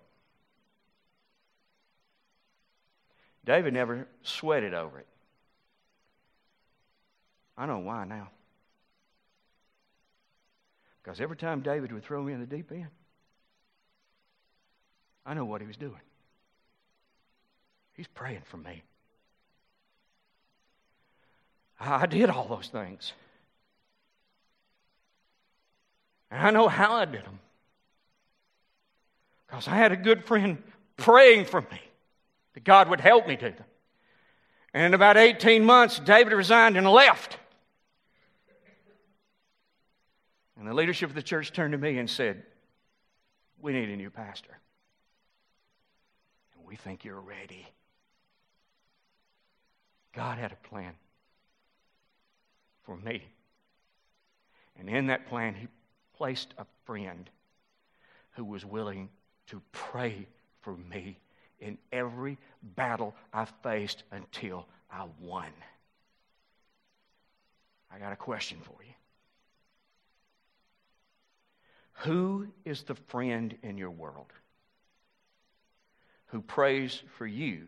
David 3.46 3.74
never 3.74 4.08
sweated 4.22 4.74
over 4.74 5.00
it. 5.00 5.08
I 7.58 7.66
know 7.66 7.80
why 7.80 8.06
now. 8.06 8.30
Because 11.02 11.20
every 11.20 11.36
time 11.36 11.62
David 11.62 11.92
would 11.92 12.04
throw 12.04 12.22
me 12.22 12.34
in 12.34 12.40
the 12.40 12.46
deep 12.46 12.72
end, 12.72 12.88
I 15.26 15.34
know 15.34 15.46
what 15.46 15.62
he 15.62 15.68
was 15.68 15.78
doing. 15.78 16.02
He's 17.94 18.08
praying 18.08 18.44
for 18.46 18.58
me. 18.58 18.84
I 21.80 22.06
did 22.06 22.30
all 22.30 22.48
those 22.48 22.68
things. 22.68 23.14
And 26.30 26.46
I 26.46 26.52
know 26.52 26.68
how 26.68 26.94
I 26.94 27.06
did 27.06 27.24
them. 27.24 27.40
Because 29.48 29.68
I 29.68 29.76
had 29.76 29.92
a 29.92 29.98
good 29.98 30.26
friend 30.26 30.62
praying 30.98 31.46
for 31.46 31.62
me 31.62 31.82
that 32.54 32.64
God 32.64 32.90
would 32.90 33.02
help 33.02 33.28
me 33.28 33.36
do 33.36 33.50
them. 33.50 33.66
And 34.74 34.86
in 34.86 34.94
about 34.94 35.18
18 35.18 35.64
months, 35.64 36.00
David 36.00 36.34
resigned 36.34 36.78
and 36.78 36.88
left. 36.88 37.38
And 40.60 40.68
the 40.68 40.74
leadership 40.74 41.10
of 41.10 41.16
the 41.16 41.24
church 41.24 41.54
turned 41.54 41.72
to 41.72 41.78
me 41.78 41.98
and 41.98 42.10
said, 42.10 42.44
We 43.62 43.72
need 43.72 43.90
a 43.90 43.96
new 43.96 44.10
pastor. 44.10 44.60
And 46.56 46.68
we 46.68 46.76
think 46.76 47.06
you're 47.06 47.20
ready. 47.20 47.66
God 50.14 50.38
had 50.38 50.52
a 50.52 50.68
plan 50.68 50.94
for 52.90 52.98
me. 52.98 53.22
And 54.80 54.90
in 54.90 55.08
that 55.08 55.28
plan, 55.28 55.54
He 55.54 55.68
placed 56.18 56.56
a 56.58 56.66
friend 56.86 57.30
who 58.32 58.44
was 58.44 58.66
willing 58.66 59.10
to 59.48 59.62
pray 59.72 60.26
for 60.62 60.76
me 60.76 61.20
in 61.60 61.78
every 61.92 62.40
battle 62.64 63.14
I 63.32 63.46
faced 63.62 64.04
until 64.12 64.66
I 64.92 65.06
won. 65.22 65.52
I 67.94 68.00
got 68.00 68.12
a 68.12 68.16
question 68.16 68.58
for 68.64 68.84
you. 68.84 68.94
Who 72.06 72.48
is 72.66 72.82
the 72.84 72.96
friend 72.96 73.56
in 73.62 73.78
your 73.78 73.92
world 73.92 74.34
who 76.28 76.42
prays 76.42 77.04
for 77.18 77.28
you 77.28 77.66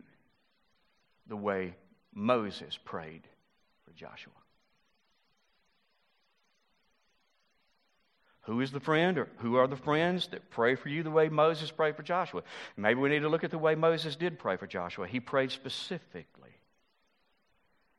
the 1.28 1.36
way 1.36 1.76
Moses 2.12 2.76
prayed 2.84 3.22
for 3.84 3.92
Joshua? 3.92 4.32
Who 8.42 8.60
is 8.60 8.72
the 8.72 8.80
friend 8.80 9.18
or 9.18 9.28
who 9.38 9.56
are 9.56 9.68
the 9.68 9.76
friends 9.76 10.26
that 10.28 10.50
pray 10.50 10.74
for 10.74 10.88
you 10.88 11.04
the 11.04 11.10
way 11.10 11.28
Moses 11.28 11.70
prayed 11.70 11.96
for 11.96 12.02
Joshua? 12.02 12.42
Maybe 12.76 12.98
we 12.98 13.08
need 13.08 13.20
to 13.20 13.28
look 13.28 13.44
at 13.44 13.52
the 13.52 13.58
way 13.58 13.76
Moses 13.76 14.16
did 14.16 14.38
pray 14.38 14.56
for 14.56 14.66
Joshua. 14.66 15.06
He 15.06 15.20
prayed 15.20 15.52
specifically. 15.52 16.50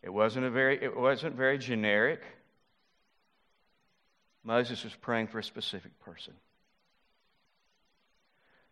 It 0.02 0.10
wasn't, 0.10 0.46
a 0.46 0.50
very, 0.50 0.84
it 0.84 0.98
wasn't 0.98 1.36
very 1.36 1.58
generic. 1.58 2.22
Moses 4.44 4.84
was 4.84 4.94
praying 4.96 5.28
for 5.28 5.40
a 5.40 5.44
specific 5.44 5.98
person. 6.02 6.34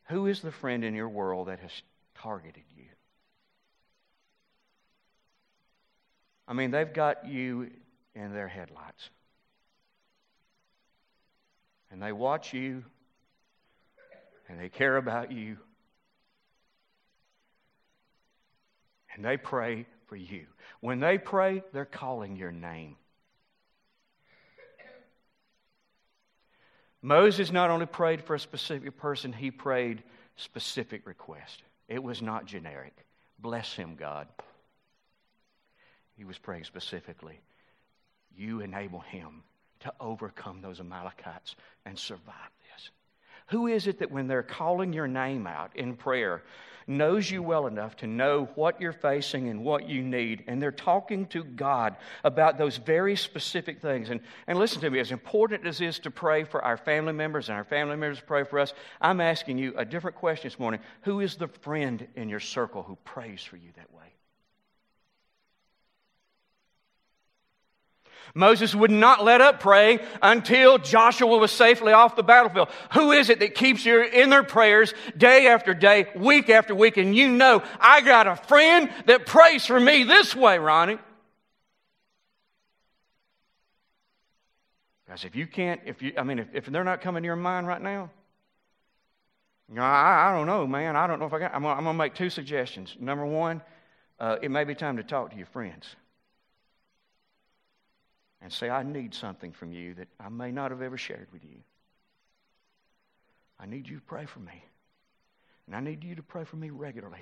Who 0.10 0.28
is 0.28 0.42
the 0.42 0.52
friend 0.52 0.84
in 0.84 0.94
your 0.94 1.08
world 1.08 1.48
that 1.48 1.60
has 1.60 1.72
targeted 2.16 2.64
you? 2.76 2.84
I 6.50 6.54
mean, 6.54 6.72
they've 6.72 6.92
got 6.92 7.26
you 7.30 7.72
in 8.14 8.34
their 8.34 8.50
headlights 8.50 9.10
and 11.92 12.02
they 12.02 12.12
watch 12.12 12.54
you 12.54 12.84
and 14.48 14.60
they 14.60 14.70
care 14.70 14.98
about 14.98 15.32
you 15.32 15.58
and 19.16 19.24
they 19.24 19.38
pray 19.38 19.86
for 20.08 20.16
you. 20.16 20.46
When 20.80 21.00
they 21.00 21.18
pray, 21.18 21.64
they're 21.74 21.86
calling 21.86 22.36
your 22.36 22.52
name. 22.52 22.96
Moses 27.02 27.52
not 27.52 27.70
only 27.70 27.88
prayed 27.88 28.24
for 28.24 28.36
a 28.36 28.40
specific 28.40 28.98
person, 28.98 29.34
he 29.34 29.52
prayed 29.52 30.04
specific 30.36 31.06
request. 31.08 31.64
It 31.88 32.02
was 32.02 32.22
not 32.22 32.46
generic. 32.46 32.96
Bless 33.40 33.74
him, 33.74 33.96
God. 33.96 34.28
He 36.16 36.24
was 36.24 36.38
praying 36.38 36.66
specifically. 36.66 37.40
You 38.36 38.62
enable 38.62 39.00
him 39.00 39.44
to 39.82 39.94
overcome 40.00 40.62
those 40.62 40.80
Amalekites 40.80 41.56
and 41.86 41.98
survive 41.98 42.52
this? 42.74 42.90
Who 43.50 43.68
is 43.68 43.88
it 43.88 44.00
that 44.00 44.12
when 44.12 44.28
they're 44.28 44.44
calling 44.44 44.94
your 44.94 45.08
name 45.08 45.48
out 45.48 45.76
in 45.76 45.96
prayer, 45.96 46.44
knows 46.88 47.30
you 47.30 47.42
well 47.42 47.68
enough 47.68 47.96
to 47.98 48.08
know 48.08 48.50
what 48.56 48.80
you're 48.80 48.92
facing 48.92 49.50
and 49.50 49.64
what 49.64 49.88
you 49.88 50.02
need. 50.02 50.44
And 50.48 50.62
they're 50.62 50.72
talking 50.72 51.26
to 51.28 51.44
God 51.44 51.96
about 52.24 52.58
those 52.58 52.78
very 52.78 53.16
specific 53.16 53.82
things. 53.82 54.10
And, 54.10 54.22
and 54.48 54.58
listen 54.58 54.82
to 54.82 54.90
me, 54.90 55.00
as 55.00 55.12
important 55.12 55.66
as 55.66 55.82
it 55.82 55.88
is 55.88 56.00
to 56.00 56.12
pray 56.12 56.44
for 56.44 56.64
our 56.64 56.78
family 56.78 57.14
members 57.14 57.50
and 57.50 57.58
our 57.58 57.64
family 57.64 57.96
members 57.96 58.22
pray 58.26 58.44
for 58.44 58.60
us, 58.60 58.74
I'm 59.00 59.22
asking 59.22 59.58
you 59.58 59.74
a 59.78 59.86
different 59.86 60.18
question 60.18 60.50
this 60.50 60.60
morning. 60.60 60.82
Who 61.04 61.20
is 61.20 61.36
the 61.36 61.48
friend 61.48 62.08
in 62.16 62.30
your 62.30 62.40
circle 62.40 62.84
who 62.84 62.96
prays 63.04 63.44
for 63.44 63.58
you 63.58 63.70
that 63.76 63.92
way? 63.94 64.14
Moses 68.34 68.74
would 68.74 68.92
not 68.92 69.24
let 69.24 69.42
up 69.42 69.60
praying 69.60 70.00
until 70.22 70.78
Joshua 70.78 71.38
was 71.38 71.52
safely 71.52 71.94
off 71.94 72.16
the 72.16 72.24
battlefield. 72.24 72.70
Who 72.94 73.12
is 73.12 73.30
it 73.30 73.40
that 73.40 73.56
keeps 73.56 73.86
you 73.86 74.02
in 74.02 74.30
their 74.30 74.44
prayers 74.44 74.94
day 75.18 75.48
after 75.48 75.74
day, 75.74 76.08
week 76.16 76.50
after 76.50 76.74
week? 76.74 76.98
And 76.98 77.16
you 77.16 77.28
know, 77.28 77.64
I 77.80 78.02
got 78.02 78.28
a 78.28 78.36
friend 78.36 78.90
that 79.06 79.26
prays 79.26 79.66
for 79.66 79.80
me 79.80 80.04
this 80.04 80.36
way, 80.36 80.58
Ronnie. 80.58 80.98
Because 85.06 85.26
if 85.26 85.36
you 85.36 85.46
can't, 85.46 85.82
if 85.86 86.02
you, 86.02 86.14
I 86.18 86.24
mean, 86.24 86.40
if, 86.40 86.48
if 86.54 86.66
they're 86.68 86.86
not 86.86 87.02
coming 87.02 87.24
to 87.24 87.28
your 87.28 87.36
mind 87.36 87.68
right 87.68 87.82
now, 87.82 88.10
you 89.68 89.76
know, 89.76 89.82
I, 89.84 90.30
I 90.30 90.38
don't 90.38 90.48
know, 90.48 90.66
man. 90.66 90.96
I 90.96 91.06
don't 91.08 91.20
know 91.20 91.26
if 91.26 91.34
I 91.34 91.40
got, 91.40 91.54
I'm 91.54 91.64
going 91.64 91.84
to 91.84 91.94
make 91.94 92.16
two 92.16 92.30
suggestions. 92.30 92.96
Number 93.00 93.26
one, 93.26 93.62
uh, 94.20 94.38
it 94.42 94.52
may 94.52 94.64
be 94.64 94.76
time 94.76 94.98
to 94.98 95.04
talk 95.04 95.32
to 95.32 95.38
your 95.38 95.48
friends 95.48 95.96
and 98.42 98.52
say, 98.52 98.70
I 98.70 98.84
need 98.84 99.14
something 99.14 99.52
from 99.52 99.72
you 99.72 99.94
that 99.96 100.08
I 100.20 100.30
may 100.30 100.52
not 100.52 100.72
have 100.72 100.82
ever 100.82 100.98
shared 100.98 101.28
with 101.32 101.44
you. 101.44 101.58
I 103.60 103.66
need 103.66 103.88
you 103.88 103.98
to 103.98 104.02
pray 104.02 104.26
for 104.26 104.40
me. 104.40 104.64
And 105.68 105.76
I 105.76 105.80
need 105.80 106.04
you 106.04 106.16
to 106.16 106.24
pray 106.24 106.44
for 106.44 106.56
me 106.56 106.72
regularly. 106.72 107.22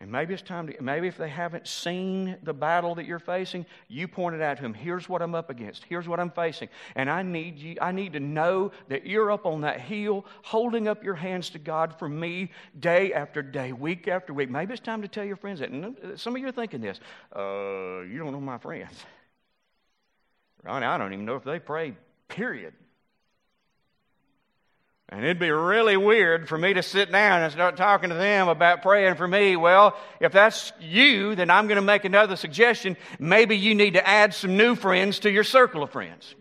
And 0.00 0.10
maybe 0.10 0.34
it's 0.34 0.42
time 0.42 0.66
to, 0.66 0.82
maybe 0.82 1.06
if 1.06 1.16
they 1.16 1.28
haven't 1.28 1.68
seen 1.68 2.36
the 2.42 2.52
battle 2.52 2.96
that 2.96 3.06
you're 3.06 3.20
facing, 3.20 3.64
you 3.86 4.08
point 4.08 4.34
it 4.34 4.42
out 4.42 4.56
to 4.56 4.62
them. 4.64 4.74
Here's 4.74 5.08
what 5.08 5.22
I'm 5.22 5.36
up 5.36 5.48
against. 5.48 5.84
Here's 5.84 6.08
what 6.08 6.18
I'm 6.18 6.32
facing. 6.32 6.70
And 6.96 7.08
I 7.08 7.22
need 7.22 7.56
you, 7.56 7.76
I 7.80 7.92
need 7.92 8.14
to 8.14 8.20
know 8.20 8.72
that 8.88 9.06
you're 9.06 9.30
up 9.30 9.46
on 9.46 9.60
that 9.60 9.80
hill, 9.80 10.26
holding 10.42 10.88
up 10.88 11.04
your 11.04 11.14
hands 11.14 11.50
to 11.50 11.60
God 11.60 11.96
for 12.00 12.08
me 12.08 12.50
day 12.80 13.12
after 13.12 13.42
day, 13.42 13.72
week 13.72 14.08
after 14.08 14.34
week. 14.34 14.50
Maybe 14.50 14.72
it's 14.72 14.82
time 14.82 15.02
to 15.02 15.08
tell 15.08 15.24
your 15.24 15.36
friends 15.36 15.60
that. 15.60 15.70
And 15.70 16.18
some 16.18 16.34
of 16.34 16.42
you 16.42 16.48
are 16.48 16.52
thinking 16.52 16.80
this, 16.80 16.98
uh, 17.36 18.00
you 18.00 18.18
don't 18.18 18.32
know 18.32 18.40
my 18.40 18.58
friends. 18.58 19.04
Ronnie, 20.64 20.86
I 20.86 20.98
don't 20.98 21.12
even 21.12 21.24
know 21.24 21.36
if 21.36 21.44
they 21.44 21.58
pray, 21.58 21.94
period. 22.28 22.74
And 25.08 25.24
it'd 25.24 25.38
be 25.38 25.50
really 25.50 25.98
weird 25.98 26.48
for 26.48 26.56
me 26.56 26.72
to 26.72 26.82
sit 26.82 27.12
down 27.12 27.42
and 27.42 27.52
start 27.52 27.76
talking 27.76 28.08
to 28.08 28.14
them 28.14 28.48
about 28.48 28.80
praying 28.80 29.16
for 29.16 29.28
me. 29.28 29.56
Well, 29.56 29.94
if 30.20 30.32
that's 30.32 30.72
you, 30.80 31.34
then 31.34 31.50
I'm 31.50 31.66
going 31.66 31.76
to 31.76 31.82
make 31.82 32.06
another 32.06 32.34
suggestion. 32.36 32.96
Maybe 33.18 33.58
you 33.58 33.74
need 33.74 33.94
to 33.94 34.08
add 34.08 34.32
some 34.32 34.56
new 34.56 34.74
friends 34.74 35.18
to 35.20 35.30
your 35.30 35.44
circle 35.44 35.82
of 35.82 35.90
friends. 35.90 36.34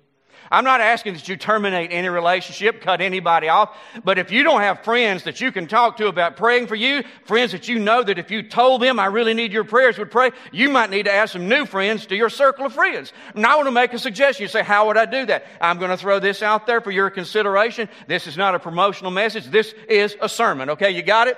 I'm 0.52 0.66
not 0.66 0.82
asking 0.82 1.14
that 1.14 1.30
you 1.30 1.38
terminate 1.38 1.94
any 1.94 2.10
relationship, 2.10 2.82
cut 2.82 3.00
anybody 3.00 3.48
off, 3.48 3.78
but 4.04 4.18
if 4.18 4.32
you 4.32 4.44
don't 4.44 4.60
have 4.60 4.84
friends 4.84 5.24
that 5.24 5.40
you 5.40 5.52
can 5.52 5.66
talk 5.66 5.96
to 5.98 6.08
about 6.08 6.36
praying 6.36 6.68
for 6.68 6.76
you, 6.76 7.04
friends 7.24 7.54
that 7.54 7.70
you 7.70 7.80
know 7.80 8.04
that 8.04 8.20
if 8.20 8.30
you 8.30 8.44
told 8.44 8.82
them, 8.82 9.00
I 9.00 9.06
really 9.06 9.34
need 9.34 9.54
your 9.54 9.64
prayers, 9.64 9.98
would 9.98 10.12
pray, 10.12 10.32
you 10.52 10.68
might 10.68 10.90
need 10.90 11.04
to 11.04 11.14
add 11.14 11.30
some 11.30 11.48
new 11.48 11.66
friends 11.66 12.06
to 12.08 12.16
your 12.18 12.30
circle 12.30 12.66
of 12.66 12.74
friends. 12.74 13.14
And 13.34 13.46
I 13.46 13.56
want 13.56 13.68
to 13.68 13.72
make 13.72 13.94
a 13.94 14.00
suggestion. 14.00 14.44
You 14.44 14.50
say, 14.50 14.62
How 14.62 14.88
would 14.88 14.98
I 14.98 15.06
do 15.06 15.26
that? 15.28 15.46
I'm 15.62 15.80
going 15.80 15.92
to 15.92 15.98
throw 15.98 16.20
this 16.20 16.42
out 16.42 16.68
there 16.68 16.82
for 16.82 16.92
your 16.92 17.10
consideration. 17.10 17.88
This 18.08 18.28
is 18.28 18.36
not 18.36 18.54
a 18.54 18.60
promotional 18.60 19.12
message, 19.12 19.46
this 19.46 19.74
is 19.88 20.18
a 20.22 20.28
sermon. 20.28 20.72
Okay, 20.72 20.92
you 20.92 21.02
got 21.02 21.30
it? 21.30 21.38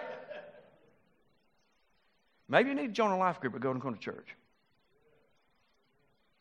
Maybe 2.50 2.70
you 2.70 2.76
need 2.76 2.88
to 2.88 2.94
join 2.94 3.12
a 3.12 3.18
life 3.18 3.40
group 3.40 3.56
or 3.56 3.60
go 3.60 3.72
and 3.72 3.82
come 3.82 3.94
to 3.94 4.00
church. 4.00 4.36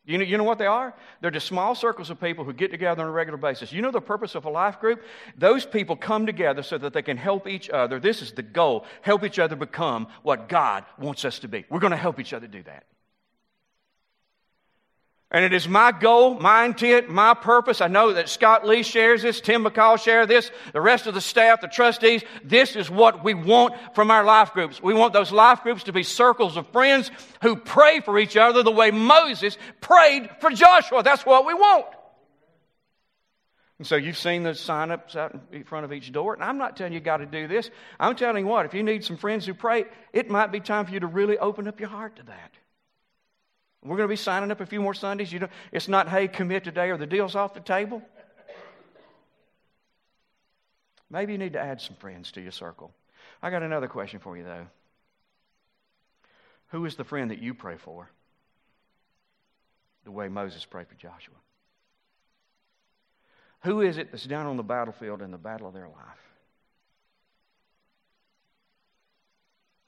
You 0.04 0.18
know, 0.18 0.24
you 0.24 0.36
know 0.36 0.44
what 0.44 0.58
they 0.58 0.66
are? 0.66 0.94
They're 1.20 1.30
just 1.30 1.46
small 1.46 1.76
circles 1.76 2.10
of 2.10 2.20
people 2.20 2.44
who 2.44 2.52
get 2.52 2.72
together 2.72 3.02
on 3.02 3.08
a 3.08 3.12
regular 3.12 3.38
basis. 3.38 3.72
You 3.72 3.82
know 3.82 3.92
the 3.92 4.00
purpose 4.00 4.34
of 4.34 4.44
a 4.46 4.50
life 4.50 4.80
group? 4.80 5.02
Those 5.38 5.64
people 5.64 5.94
come 5.94 6.26
together 6.26 6.64
so 6.64 6.76
that 6.78 6.92
they 6.92 7.02
can 7.02 7.16
help 7.16 7.46
each 7.46 7.70
other. 7.70 8.00
This 8.00 8.20
is 8.20 8.32
the 8.32 8.42
goal 8.42 8.84
help 9.02 9.22
each 9.22 9.38
other 9.38 9.54
become 9.54 10.08
what 10.22 10.48
God 10.48 10.84
wants 10.98 11.24
us 11.24 11.38
to 11.40 11.48
be. 11.48 11.64
We're 11.70 11.78
going 11.78 11.92
to 11.92 11.96
help 11.96 12.18
each 12.18 12.32
other 12.32 12.48
do 12.48 12.62
that. 12.64 12.84
And 15.34 15.46
it 15.46 15.54
is 15.54 15.66
my 15.66 15.92
goal, 15.92 16.38
my 16.38 16.66
intent, 16.66 17.08
my 17.08 17.32
purpose. 17.32 17.80
I 17.80 17.88
know 17.88 18.12
that 18.12 18.28
Scott 18.28 18.66
Lee 18.66 18.82
shares 18.82 19.22
this, 19.22 19.40
Tim 19.40 19.64
McCall 19.64 19.98
shares 19.98 20.28
this, 20.28 20.50
the 20.74 20.80
rest 20.82 21.06
of 21.06 21.14
the 21.14 21.22
staff, 21.22 21.62
the 21.62 21.68
trustees. 21.68 22.22
This 22.44 22.76
is 22.76 22.90
what 22.90 23.24
we 23.24 23.32
want 23.32 23.74
from 23.94 24.10
our 24.10 24.24
life 24.24 24.52
groups. 24.52 24.82
We 24.82 24.92
want 24.92 25.14
those 25.14 25.32
life 25.32 25.62
groups 25.62 25.84
to 25.84 25.92
be 25.92 26.02
circles 26.02 26.58
of 26.58 26.68
friends 26.68 27.10
who 27.40 27.56
pray 27.56 28.00
for 28.00 28.18
each 28.18 28.36
other 28.36 28.62
the 28.62 28.70
way 28.70 28.90
Moses 28.90 29.56
prayed 29.80 30.28
for 30.40 30.50
Joshua. 30.50 31.02
That's 31.02 31.24
what 31.24 31.46
we 31.46 31.54
want. 31.54 31.86
And 33.78 33.86
so 33.86 33.96
you've 33.96 34.18
seen 34.18 34.42
the 34.42 34.54
sign-ups 34.54 35.16
out 35.16 35.34
in 35.50 35.64
front 35.64 35.86
of 35.86 35.94
each 35.94 36.12
door. 36.12 36.34
And 36.34 36.44
I'm 36.44 36.58
not 36.58 36.76
telling 36.76 36.92
you 36.92 36.98
you 36.98 37.04
got 37.04 37.16
to 37.16 37.26
do 37.26 37.48
this. 37.48 37.70
I'm 37.98 38.16
telling 38.16 38.44
you 38.44 38.50
what, 38.50 38.66
if 38.66 38.74
you 38.74 38.82
need 38.82 39.02
some 39.02 39.16
friends 39.16 39.46
who 39.46 39.54
pray, 39.54 39.86
it 40.12 40.28
might 40.28 40.52
be 40.52 40.60
time 40.60 40.84
for 40.84 40.92
you 40.92 41.00
to 41.00 41.06
really 41.06 41.38
open 41.38 41.66
up 41.66 41.80
your 41.80 41.88
heart 41.88 42.16
to 42.16 42.22
that. 42.24 42.52
We're 43.84 43.96
going 43.96 44.08
to 44.08 44.12
be 44.12 44.16
signing 44.16 44.50
up 44.50 44.60
a 44.60 44.66
few 44.66 44.80
more 44.80 44.94
Sundays. 44.94 45.32
You 45.32 45.40
know, 45.40 45.48
it's 45.72 45.88
not, 45.88 46.08
hey, 46.08 46.28
commit 46.28 46.62
today 46.62 46.90
or 46.90 46.96
the 46.96 47.06
deal's 47.06 47.34
off 47.34 47.52
the 47.52 47.60
table. 47.60 48.00
Maybe 51.10 51.32
you 51.32 51.38
need 51.38 51.54
to 51.54 51.60
add 51.60 51.80
some 51.80 51.96
friends 51.96 52.32
to 52.32 52.40
your 52.40 52.52
circle. 52.52 52.92
I 53.42 53.50
got 53.50 53.62
another 53.62 53.88
question 53.88 54.20
for 54.20 54.36
you, 54.36 54.44
though. 54.44 54.66
Who 56.68 56.86
is 56.86 56.94
the 56.94 57.04
friend 57.04 57.30
that 57.30 57.42
you 57.42 57.54
pray 57.54 57.76
for 57.76 58.08
the 60.04 60.10
way 60.10 60.28
Moses 60.28 60.64
prayed 60.64 60.88
for 60.88 60.94
Joshua? 60.94 61.34
Who 63.64 63.82
is 63.82 63.98
it 63.98 64.10
that's 64.10 64.24
down 64.24 64.46
on 64.46 64.56
the 64.56 64.62
battlefield 64.62 65.22
in 65.22 65.30
the 65.30 65.38
battle 65.38 65.68
of 65.68 65.74
their 65.74 65.88
life? 65.88 66.22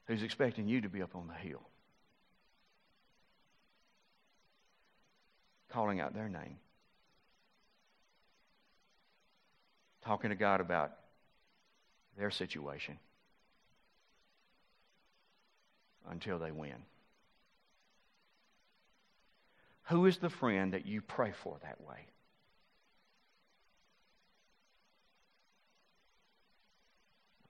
Who's 0.07 0.23
expecting 0.23 0.69
you 0.69 0.83
to 0.83 0.89
be 0.89 1.01
up 1.01 1.17
on 1.17 1.27
the 1.27 1.35
hill? 1.35 1.63
Calling 5.75 6.01
out 6.01 6.15
their 6.15 6.29
name. 6.29 6.57
Talking 10.05 10.31
to 10.31 10.37
God 10.37 10.61
about 10.61 10.93
their 12.17 12.31
situation 12.31 12.97
until 16.09 16.39
they 16.39 16.53
win. 16.53 16.77
Who 19.89 20.07
is 20.07 20.19
the 20.19 20.31
friend 20.31 20.75
that 20.75 20.87
you 20.87 21.01
pray 21.01 21.33
for 21.33 21.57
that 21.63 21.81
way? 21.81 22.07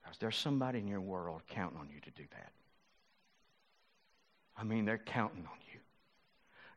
Because 0.03 0.17
there's 0.19 0.37
somebody 0.37 0.79
in 0.79 0.89
your 0.89 1.01
world 1.01 1.43
counting 1.49 1.79
on 1.79 1.91
you 1.93 2.01
to 2.01 2.11
do 2.11 2.25
that. 2.31 2.53
I 4.57 4.65
mean, 4.65 4.87
they're 4.87 4.99
counting 4.99 5.45
on 5.45 5.59
you. 5.73 5.81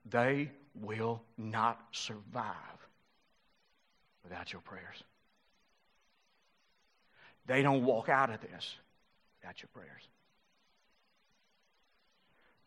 They 0.10 0.52
will 0.82 1.22
not 1.38 1.80
survive 1.92 2.54
without 4.24 4.52
your 4.52 4.62
prayers. 4.62 5.04
They 7.46 7.62
don't 7.62 7.86
walk 7.86 8.10
out 8.10 8.30
of 8.30 8.42
this 8.42 8.76
without 9.40 9.62
your 9.62 9.70
prayers. 9.74 10.02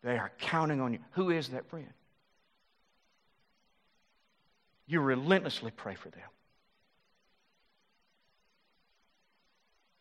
They 0.03 0.17
are 0.17 0.31
counting 0.39 0.81
on 0.81 0.93
you. 0.93 0.99
Who 1.11 1.29
is 1.29 1.49
that 1.49 1.69
friend? 1.69 1.93
You 4.87 4.99
relentlessly 4.99 5.71
pray 5.71 5.95
for 5.95 6.09
them. 6.09 6.23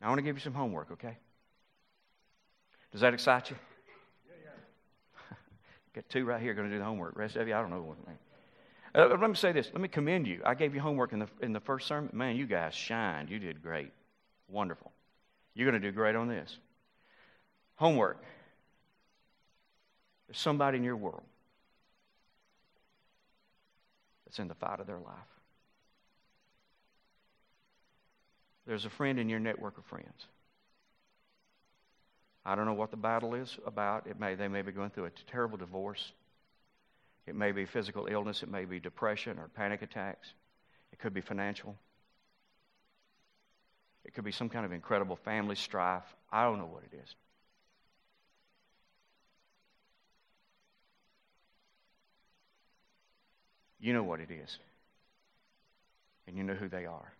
Now, 0.01 0.07
I 0.07 0.11
want 0.11 0.19
to 0.19 0.23
give 0.23 0.37
you 0.37 0.41
some 0.41 0.55
homework, 0.55 0.91
okay? 0.93 1.19
Does 2.93 3.03
that 3.03 3.13
excite 3.13 3.51
you? 3.51 3.57
Got 5.95 6.09
two 6.09 6.25
right 6.25 6.41
here 6.41 6.55
going 6.55 6.69
to 6.69 6.75
do 6.75 6.79
the 6.79 6.85
homework. 6.85 7.17
Rest 7.17 7.37
of 7.37 7.49
you, 7.49 7.55
I 7.55 7.61
don't 7.61 7.71
know. 7.71 7.97
Uh, 8.95 9.07
let 9.21 9.29
me 9.29 9.35
say 9.35 9.53
this. 9.53 9.71
Let 9.73 9.81
me 9.81 9.89
commend 9.89 10.27
you. 10.27 10.41
I 10.45 10.55
gave 10.55 10.75
you 10.75 10.81
homework 10.81 11.13
in 11.13 11.21
the, 11.21 11.29
in 11.41 11.53
the 11.53 11.61
first 11.61 11.87
sermon. 11.87 12.11
Man, 12.13 12.37
you 12.37 12.47
guys 12.47 12.75
shined. 12.75 13.29
You 13.29 13.39
did 13.39 13.63
great. 13.63 13.93
Wonderful. 14.49 14.93
You're 15.55 15.69
going 15.71 15.81
to 15.81 15.89
do 15.89 15.93
great 15.93 16.17
on 16.17 16.29
this. 16.29 16.57
Homework. 17.77 18.23
There's 20.27 20.39
somebody 20.39 20.79
in 20.79 20.85
your 20.85 20.97
world 20.97 21.23
that's 24.25 24.39
in 24.39 24.49
the 24.49 24.55
fight 24.55 24.81
of 24.81 24.87
their 24.87 24.99
life. 24.99 25.15
There's 28.67 28.85
a 28.85 28.91
friend 28.91 29.19
in 29.19 29.29
your 29.29 29.41
network 29.41 29.79
of 29.79 29.85
friends 29.87 30.27
I 32.45 32.55
don't 32.55 32.65
know 32.65 32.73
what 32.73 32.91
the 32.91 32.97
battle 32.97 33.35
is 33.35 33.59
about. 33.67 34.07
It 34.07 34.19
may, 34.19 34.35
they 34.35 34.49
may 34.49 34.63
be 34.63 34.73
going 34.73 34.91
through 34.91 35.07
a 35.07 35.11
terrible 35.31 35.59
divorce. 35.59 36.13
It 37.27 37.35
may 37.35 37.53
be 37.53 37.67
physical 37.67 38.07
illness. 38.07 38.43
It 38.43 38.51
may 38.51 38.65
be 38.65 38.81
depression 38.81 39.39
or 39.39 39.49
panic 39.49 39.83
attacks. 39.83 40.33
It 40.93 40.99
could 40.99 41.13
be 41.13 41.21
financial. 41.21 41.77
It 44.05 44.15
could 44.15 44.25
be 44.25 44.33
some 44.33 44.49
kind 44.49 44.65
of 44.65 44.73
incredible 44.73 45.17
family 45.17 45.55
strife. 45.55 46.03
I 46.33 46.45
don't 46.45 46.59
know 46.59 46.67
what 46.67 46.83
it 46.91 46.97
is. 46.97 47.15
You 53.79 53.93
know 53.93 54.03
what 54.03 54.21
it 54.21 54.31
is. 54.31 54.59
And 56.27 56.37
you 56.37 56.43
know 56.43 56.55
who 56.55 56.69
they 56.69 56.87
are. 56.87 57.13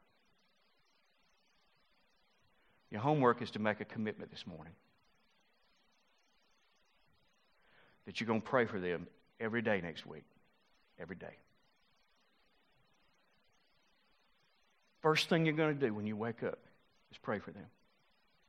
Your 2.91 3.01
homework 3.01 3.43
is 3.43 3.51
to 3.53 3.59
make 3.59 3.81
a 3.81 3.85
commitment 3.85 4.31
this 4.31 4.47
morning 4.47 4.73
that 8.07 8.21
you're 8.21 8.27
going 8.27 8.41
to 8.41 8.47
pray 8.47 8.67
for 8.67 8.79
them 8.79 9.07
every 9.39 9.63
day 9.63 9.81
next 9.81 10.07
week. 10.07 10.25
Every 10.99 11.17
day. 11.17 11.35
First 15.01 15.29
thing 15.29 15.47
you're 15.47 15.55
going 15.55 15.75
to 15.79 15.87
do 15.87 15.95
when 15.95 16.07
you 16.07 16.17
wake 16.17 16.43
up 16.43 16.59
is 17.11 17.19
pray 17.19 17.39
for 17.39 17.51
them. 17.53 17.67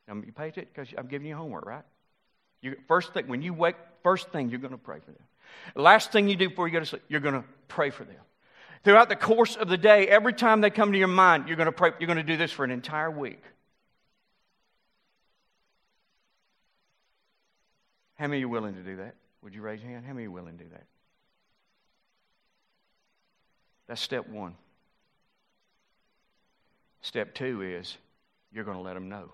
Now, 0.08 0.16
you 0.26 0.32
pay 0.32 0.48
it 0.48 0.56
because 0.56 0.94
I'm 0.98 1.08
giving 1.08 1.28
you 1.28 1.36
homework, 1.36 1.66
right? 1.66 1.84
You, 2.62 2.76
first 2.88 3.14
thing, 3.14 3.28
when 3.28 3.42
you 3.42 3.54
wake, 3.54 3.76
first 4.04 4.30
thing 4.30 4.50
you're 4.50 4.60
going 4.60 4.72
to 4.72 4.78
pray 4.78 5.00
for 5.00 5.12
them. 5.12 5.24
Last 5.76 6.12
thing 6.12 6.28
you 6.28 6.36
do 6.36 6.50
before 6.50 6.68
you 6.68 6.74
go 6.74 6.80
to 6.80 6.86
sleep, 6.86 7.04
you're 7.08 7.20
going 7.20 7.36
to 7.36 7.44
pray 7.68 7.90
for 7.90 8.04
them. 8.04 8.16
Throughout 8.84 9.10
the 9.10 9.16
course 9.16 9.56
of 9.56 9.68
the 9.68 9.78
day, 9.78 10.08
every 10.08 10.34
time 10.34 10.62
they 10.62 10.70
come 10.70 10.92
to 10.92 10.98
your 10.98 11.08
mind, 11.08 11.48
you're 11.48 11.58
going 11.58 11.68
to 11.68 11.72
pray. 11.72 11.92
You're 12.00 12.08
going 12.08 12.18
to 12.18 12.24
do 12.24 12.38
this 12.38 12.52
for 12.52 12.66
an 12.66 12.72
entire 12.72 13.12
week. 13.12 13.42
How 18.16 18.28
many 18.28 18.44
are 18.44 18.48
willing 18.48 18.74
to 18.76 18.82
do 18.82 18.98
that? 18.98 19.16
Would 19.42 19.54
you 19.56 19.62
raise 19.62 19.82
your 19.82 19.92
hand? 19.92 20.06
How 20.06 20.14
many 20.14 20.28
are 20.28 20.32
willing 20.32 20.58
to 20.58 20.64
do 20.64 20.70
that? 20.72 20.86
That's 23.88 24.02
step 24.02 24.28
one. 24.30 24.56
Step 27.02 27.34
two 27.34 27.62
is 27.62 27.98
you're 28.52 28.64
going 28.64 28.78
to 28.78 28.84
let 28.84 28.94
them 28.94 29.10
know 29.10 29.32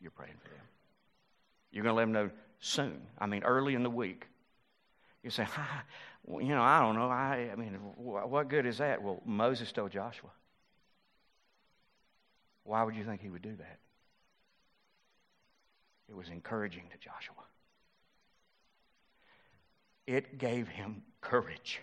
you're 0.00 0.10
praying 0.10 0.34
for 0.42 0.48
them. 0.48 0.64
You're 1.70 1.84
going 1.84 1.92
to 1.92 1.96
let 1.96 2.04
them 2.04 2.12
know 2.12 2.30
soon. 2.60 3.00
I 3.18 3.26
mean, 3.26 3.42
early 3.44 3.74
in 3.74 3.82
the 3.82 3.90
week. 3.90 4.26
You 5.22 5.30
say, 5.30 5.46
well, 6.24 6.40
you 6.40 6.54
know, 6.54 6.62
I 6.62 6.80
don't 6.80 6.94
know. 6.94 7.08
I, 7.08 7.50
I 7.52 7.56
mean, 7.56 7.74
what 7.74 8.48
good 8.48 8.66
is 8.66 8.78
that? 8.78 9.02
Well, 9.02 9.20
Moses 9.24 9.70
told 9.72 9.90
Joshua. 9.90 10.30
Why 12.64 12.82
would 12.82 12.94
you 12.94 13.04
think 13.04 13.20
he 13.20 13.30
would 13.30 13.42
do 13.42 13.54
that? 13.56 13.78
It 16.08 16.16
was 16.16 16.28
encouraging 16.28 16.84
to 16.90 16.98
Joshua. 16.98 17.34
It 20.06 20.38
gave 20.38 20.68
him 20.68 21.02
courage. 21.20 21.80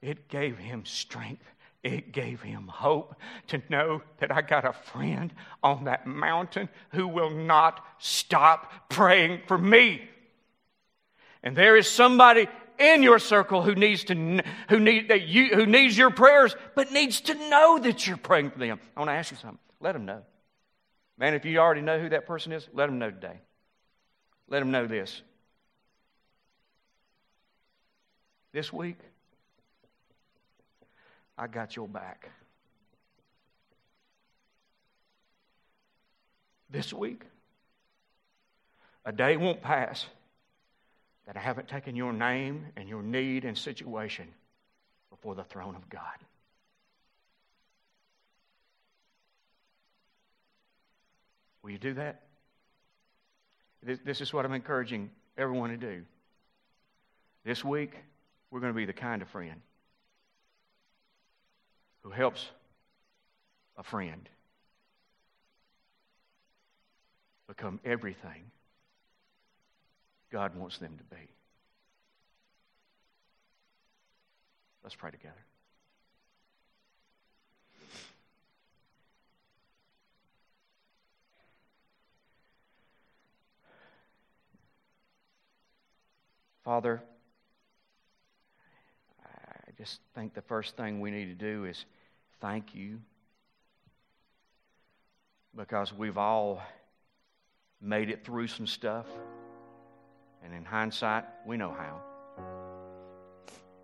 It 0.00 0.28
gave 0.28 0.58
him 0.58 0.84
strength. 0.84 1.44
It 1.82 2.12
gave 2.12 2.42
him 2.42 2.68
hope 2.68 3.16
to 3.48 3.60
know 3.68 4.02
that 4.18 4.30
I 4.30 4.40
got 4.40 4.64
a 4.64 4.72
friend 4.72 5.32
on 5.62 5.84
that 5.84 6.06
mountain 6.06 6.68
who 6.90 7.08
will 7.08 7.30
not 7.30 7.84
stop 7.98 8.88
praying 8.88 9.42
for 9.46 9.58
me. 9.58 10.02
And 11.42 11.56
there 11.56 11.76
is 11.76 11.88
somebody 11.88 12.46
in 12.78 13.02
your 13.02 13.18
circle 13.18 13.62
who 13.62 13.74
needs 13.74 14.04
to 14.04 14.42
who 14.68 14.78
need 14.78 15.08
that 15.08 15.22
you 15.22 15.48
who 15.48 15.66
needs 15.66 15.98
your 15.98 16.10
prayers, 16.10 16.54
but 16.74 16.92
needs 16.92 17.20
to 17.22 17.34
know 17.48 17.78
that 17.78 18.06
you're 18.06 18.16
praying 18.16 18.50
for 18.50 18.58
them. 18.58 18.78
I 18.96 19.00
want 19.00 19.08
to 19.08 19.14
ask 19.14 19.32
you 19.32 19.36
something. 19.36 19.58
Let 19.80 19.92
them 19.92 20.04
know. 20.04 20.22
Man, 21.22 21.34
if 21.34 21.44
you 21.44 21.58
already 21.58 21.82
know 21.82 22.00
who 22.00 22.08
that 22.08 22.26
person 22.26 22.50
is, 22.50 22.66
let 22.74 22.86
them 22.86 22.98
know 22.98 23.08
today. 23.08 23.38
Let 24.48 24.58
them 24.58 24.72
know 24.72 24.88
this. 24.88 25.22
This 28.52 28.72
week, 28.72 28.98
I 31.38 31.46
got 31.46 31.76
your 31.76 31.86
back. 31.86 32.28
This 36.68 36.92
week, 36.92 37.22
a 39.04 39.12
day 39.12 39.36
won't 39.36 39.62
pass 39.62 40.04
that 41.28 41.36
I 41.36 41.40
haven't 41.40 41.68
taken 41.68 41.94
your 41.94 42.12
name 42.12 42.66
and 42.76 42.88
your 42.88 43.00
need 43.00 43.44
and 43.44 43.56
situation 43.56 44.26
before 45.08 45.36
the 45.36 45.44
throne 45.44 45.76
of 45.76 45.88
God. 45.88 46.02
Will 51.62 51.70
you 51.70 51.78
do 51.78 51.94
that? 51.94 52.22
This 53.82 54.20
is 54.20 54.32
what 54.32 54.44
I'm 54.44 54.52
encouraging 54.52 55.10
everyone 55.36 55.70
to 55.70 55.76
do. 55.76 56.02
This 57.44 57.64
week, 57.64 57.94
we're 58.50 58.60
going 58.60 58.72
to 58.72 58.76
be 58.76 58.84
the 58.84 58.92
kind 58.92 59.22
of 59.22 59.28
friend 59.28 59.60
who 62.02 62.10
helps 62.10 62.46
a 63.76 63.82
friend 63.82 64.28
become 67.48 67.80
everything 67.84 68.44
God 70.30 70.56
wants 70.56 70.78
them 70.78 70.96
to 70.96 71.04
be. 71.04 71.22
Let's 74.82 74.94
pray 74.94 75.10
together. 75.10 75.44
Father, 86.64 87.02
I 89.24 89.70
just 89.76 90.00
think 90.14 90.34
the 90.34 90.42
first 90.42 90.76
thing 90.76 91.00
we 91.00 91.10
need 91.10 91.26
to 91.26 91.34
do 91.34 91.64
is 91.64 91.84
thank 92.40 92.74
you 92.74 93.00
because 95.56 95.92
we've 95.92 96.18
all 96.18 96.62
made 97.80 98.10
it 98.10 98.24
through 98.24 98.46
some 98.46 98.66
stuff. 98.66 99.06
And 100.44 100.54
in 100.54 100.64
hindsight, 100.64 101.24
we 101.46 101.56
know 101.56 101.74
how. 101.76 102.00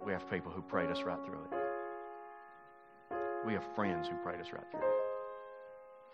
We 0.04 0.12
have 0.12 0.30
people 0.30 0.52
who 0.52 0.62
prayed 0.62 0.90
us 0.90 1.02
right 1.02 1.18
through 1.24 1.44
it. 1.44 1.58
We 3.46 3.52
have 3.54 3.64
friends 3.74 4.08
who 4.08 4.16
prayed 4.16 4.40
us 4.40 4.52
right 4.52 4.70
through 4.70 4.80
it. 4.80 4.96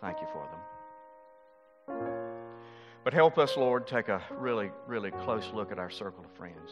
Thank 0.00 0.20
you 0.20 0.26
for 0.32 0.46
them. 0.50 0.83
But 3.04 3.12
help 3.12 3.36
us, 3.36 3.56
Lord, 3.58 3.86
take 3.86 4.08
a 4.08 4.22
really, 4.30 4.70
really 4.86 5.10
close 5.10 5.50
look 5.52 5.70
at 5.70 5.78
our 5.78 5.90
circle 5.90 6.24
of 6.24 6.32
friends. 6.32 6.70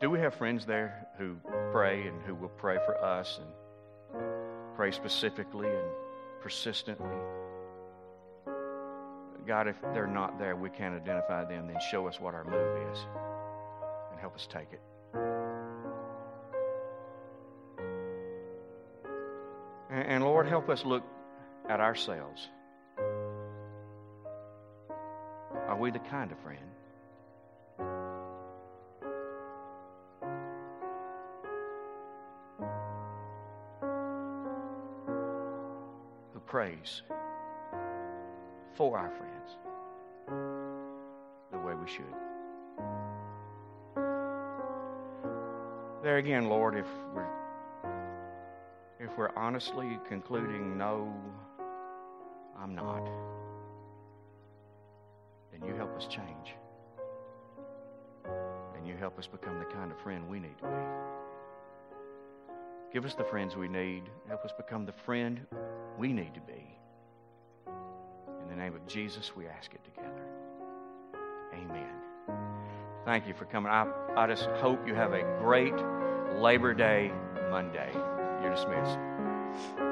Do 0.00 0.08
we 0.10 0.18
have 0.20 0.34
friends 0.34 0.64
there 0.64 1.06
who 1.18 1.36
pray 1.70 2.06
and 2.06 2.22
who 2.22 2.34
will 2.34 2.48
pray 2.48 2.78
for 2.86 2.96
us 2.96 3.38
and 3.40 4.24
pray 4.74 4.90
specifically 4.90 5.68
and 5.68 5.88
persistently? 6.40 7.16
God, 9.46 9.68
if 9.68 9.76
they're 9.92 10.06
not 10.06 10.38
there, 10.38 10.56
we 10.56 10.70
can't 10.70 10.94
identify 10.94 11.44
them, 11.44 11.66
then 11.66 11.76
show 11.90 12.08
us 12.08 12.18
what 12.18 12.32
our 12.32 12.44
move 12.44 12.90
is 12.92 12.98
and 14.10 14.18
help 14.18 14.34
us 14.34 14.46
take 14.50 14.68
it. 14.72 14.80
And, 19.90 20.24
Lord, 20.24 20.48
help 20.48 20.70
us 20.70 20.84
look 20.86 21.02
at 21.68 21.80
ourselves. 21.80 22.48
Are 25.66 25.76
we 25.76 25.90
the 25.90 25.98
kind 25.98 26.30
of 26.30 26.38
friend 26.38 26.60
who 36.32 36.40
prays 36.46 37.02
for 38.74 38.98
our 38.98 39.10
friends 39.10 39.56
the 41.50 41.58
way 41.58 41.74
we 41.74 41.90
should? 41.90 42.04
There 46.02 46.18
again, 46.18 46.50
Lord, 46.50 46.76
if 46.76 46.86
we're 47.14 47.26
if 49.00 49.16
we're 49.16 49.34
honestly 49.36 49.98
concluding 50.08 50.76
no, 50.76 51.12
I'm 52.58 52.74
not 52.74 53.08
help 55.94 56.02
us 56.02 56.08
change. 56.12 56.54
And 58.76 58.86
you 58.86 58.96
help 58.96 59.18
us 59.18 59.26
become 59.28 59.58
the 59.60 59.64
kind 59.66 59.92
of 59.92 60.00
friend 60.00 60.28
we 60.28 60.40
need 60.40 60.58
to 60.58 60.64
be. 60.64 60.70
Give 62.92 63.04
us 63.04 63.14
the 63.14 63.24
friends 63.24 63.54
we 63.56 63.68
need. 63.68 64.04
Help 64.28 64.44
us 64.44 64.50
become 64.56 64.86
the 64.86 64.92
friend 64.92 65.46
we 65.96 66.12
need 66.12 66.34
to 66.34 66.40
be. 66.40 66.76
In 67.68 68.48
the 68.48 68.56
name 68.56 68.74
of 68.74 68.84
Jesus, 68.88 69.36
we 69.36 69.46
ask 69.46 69.72
it 69.72 69.84
together. 69.84 70.10
Amen. 71.52 71.94
Thank 73.04 73.28
you 73.28 73.34
for 73.34 73.44
coming. 73.44 73.70
I, 73.70 73.86
I 74.16 74.26
just 74.26 74.46
hope 74.60 74.88
you 74.88 74.94
have 74.94 75.12
a 75.12 75.22
great 75.40 75.74
Labor 76.40 76.74
Day 76.74 77.12
Monday. 77.50 77.90
You're 78.42 78.54
dismissed. 78.54 79.83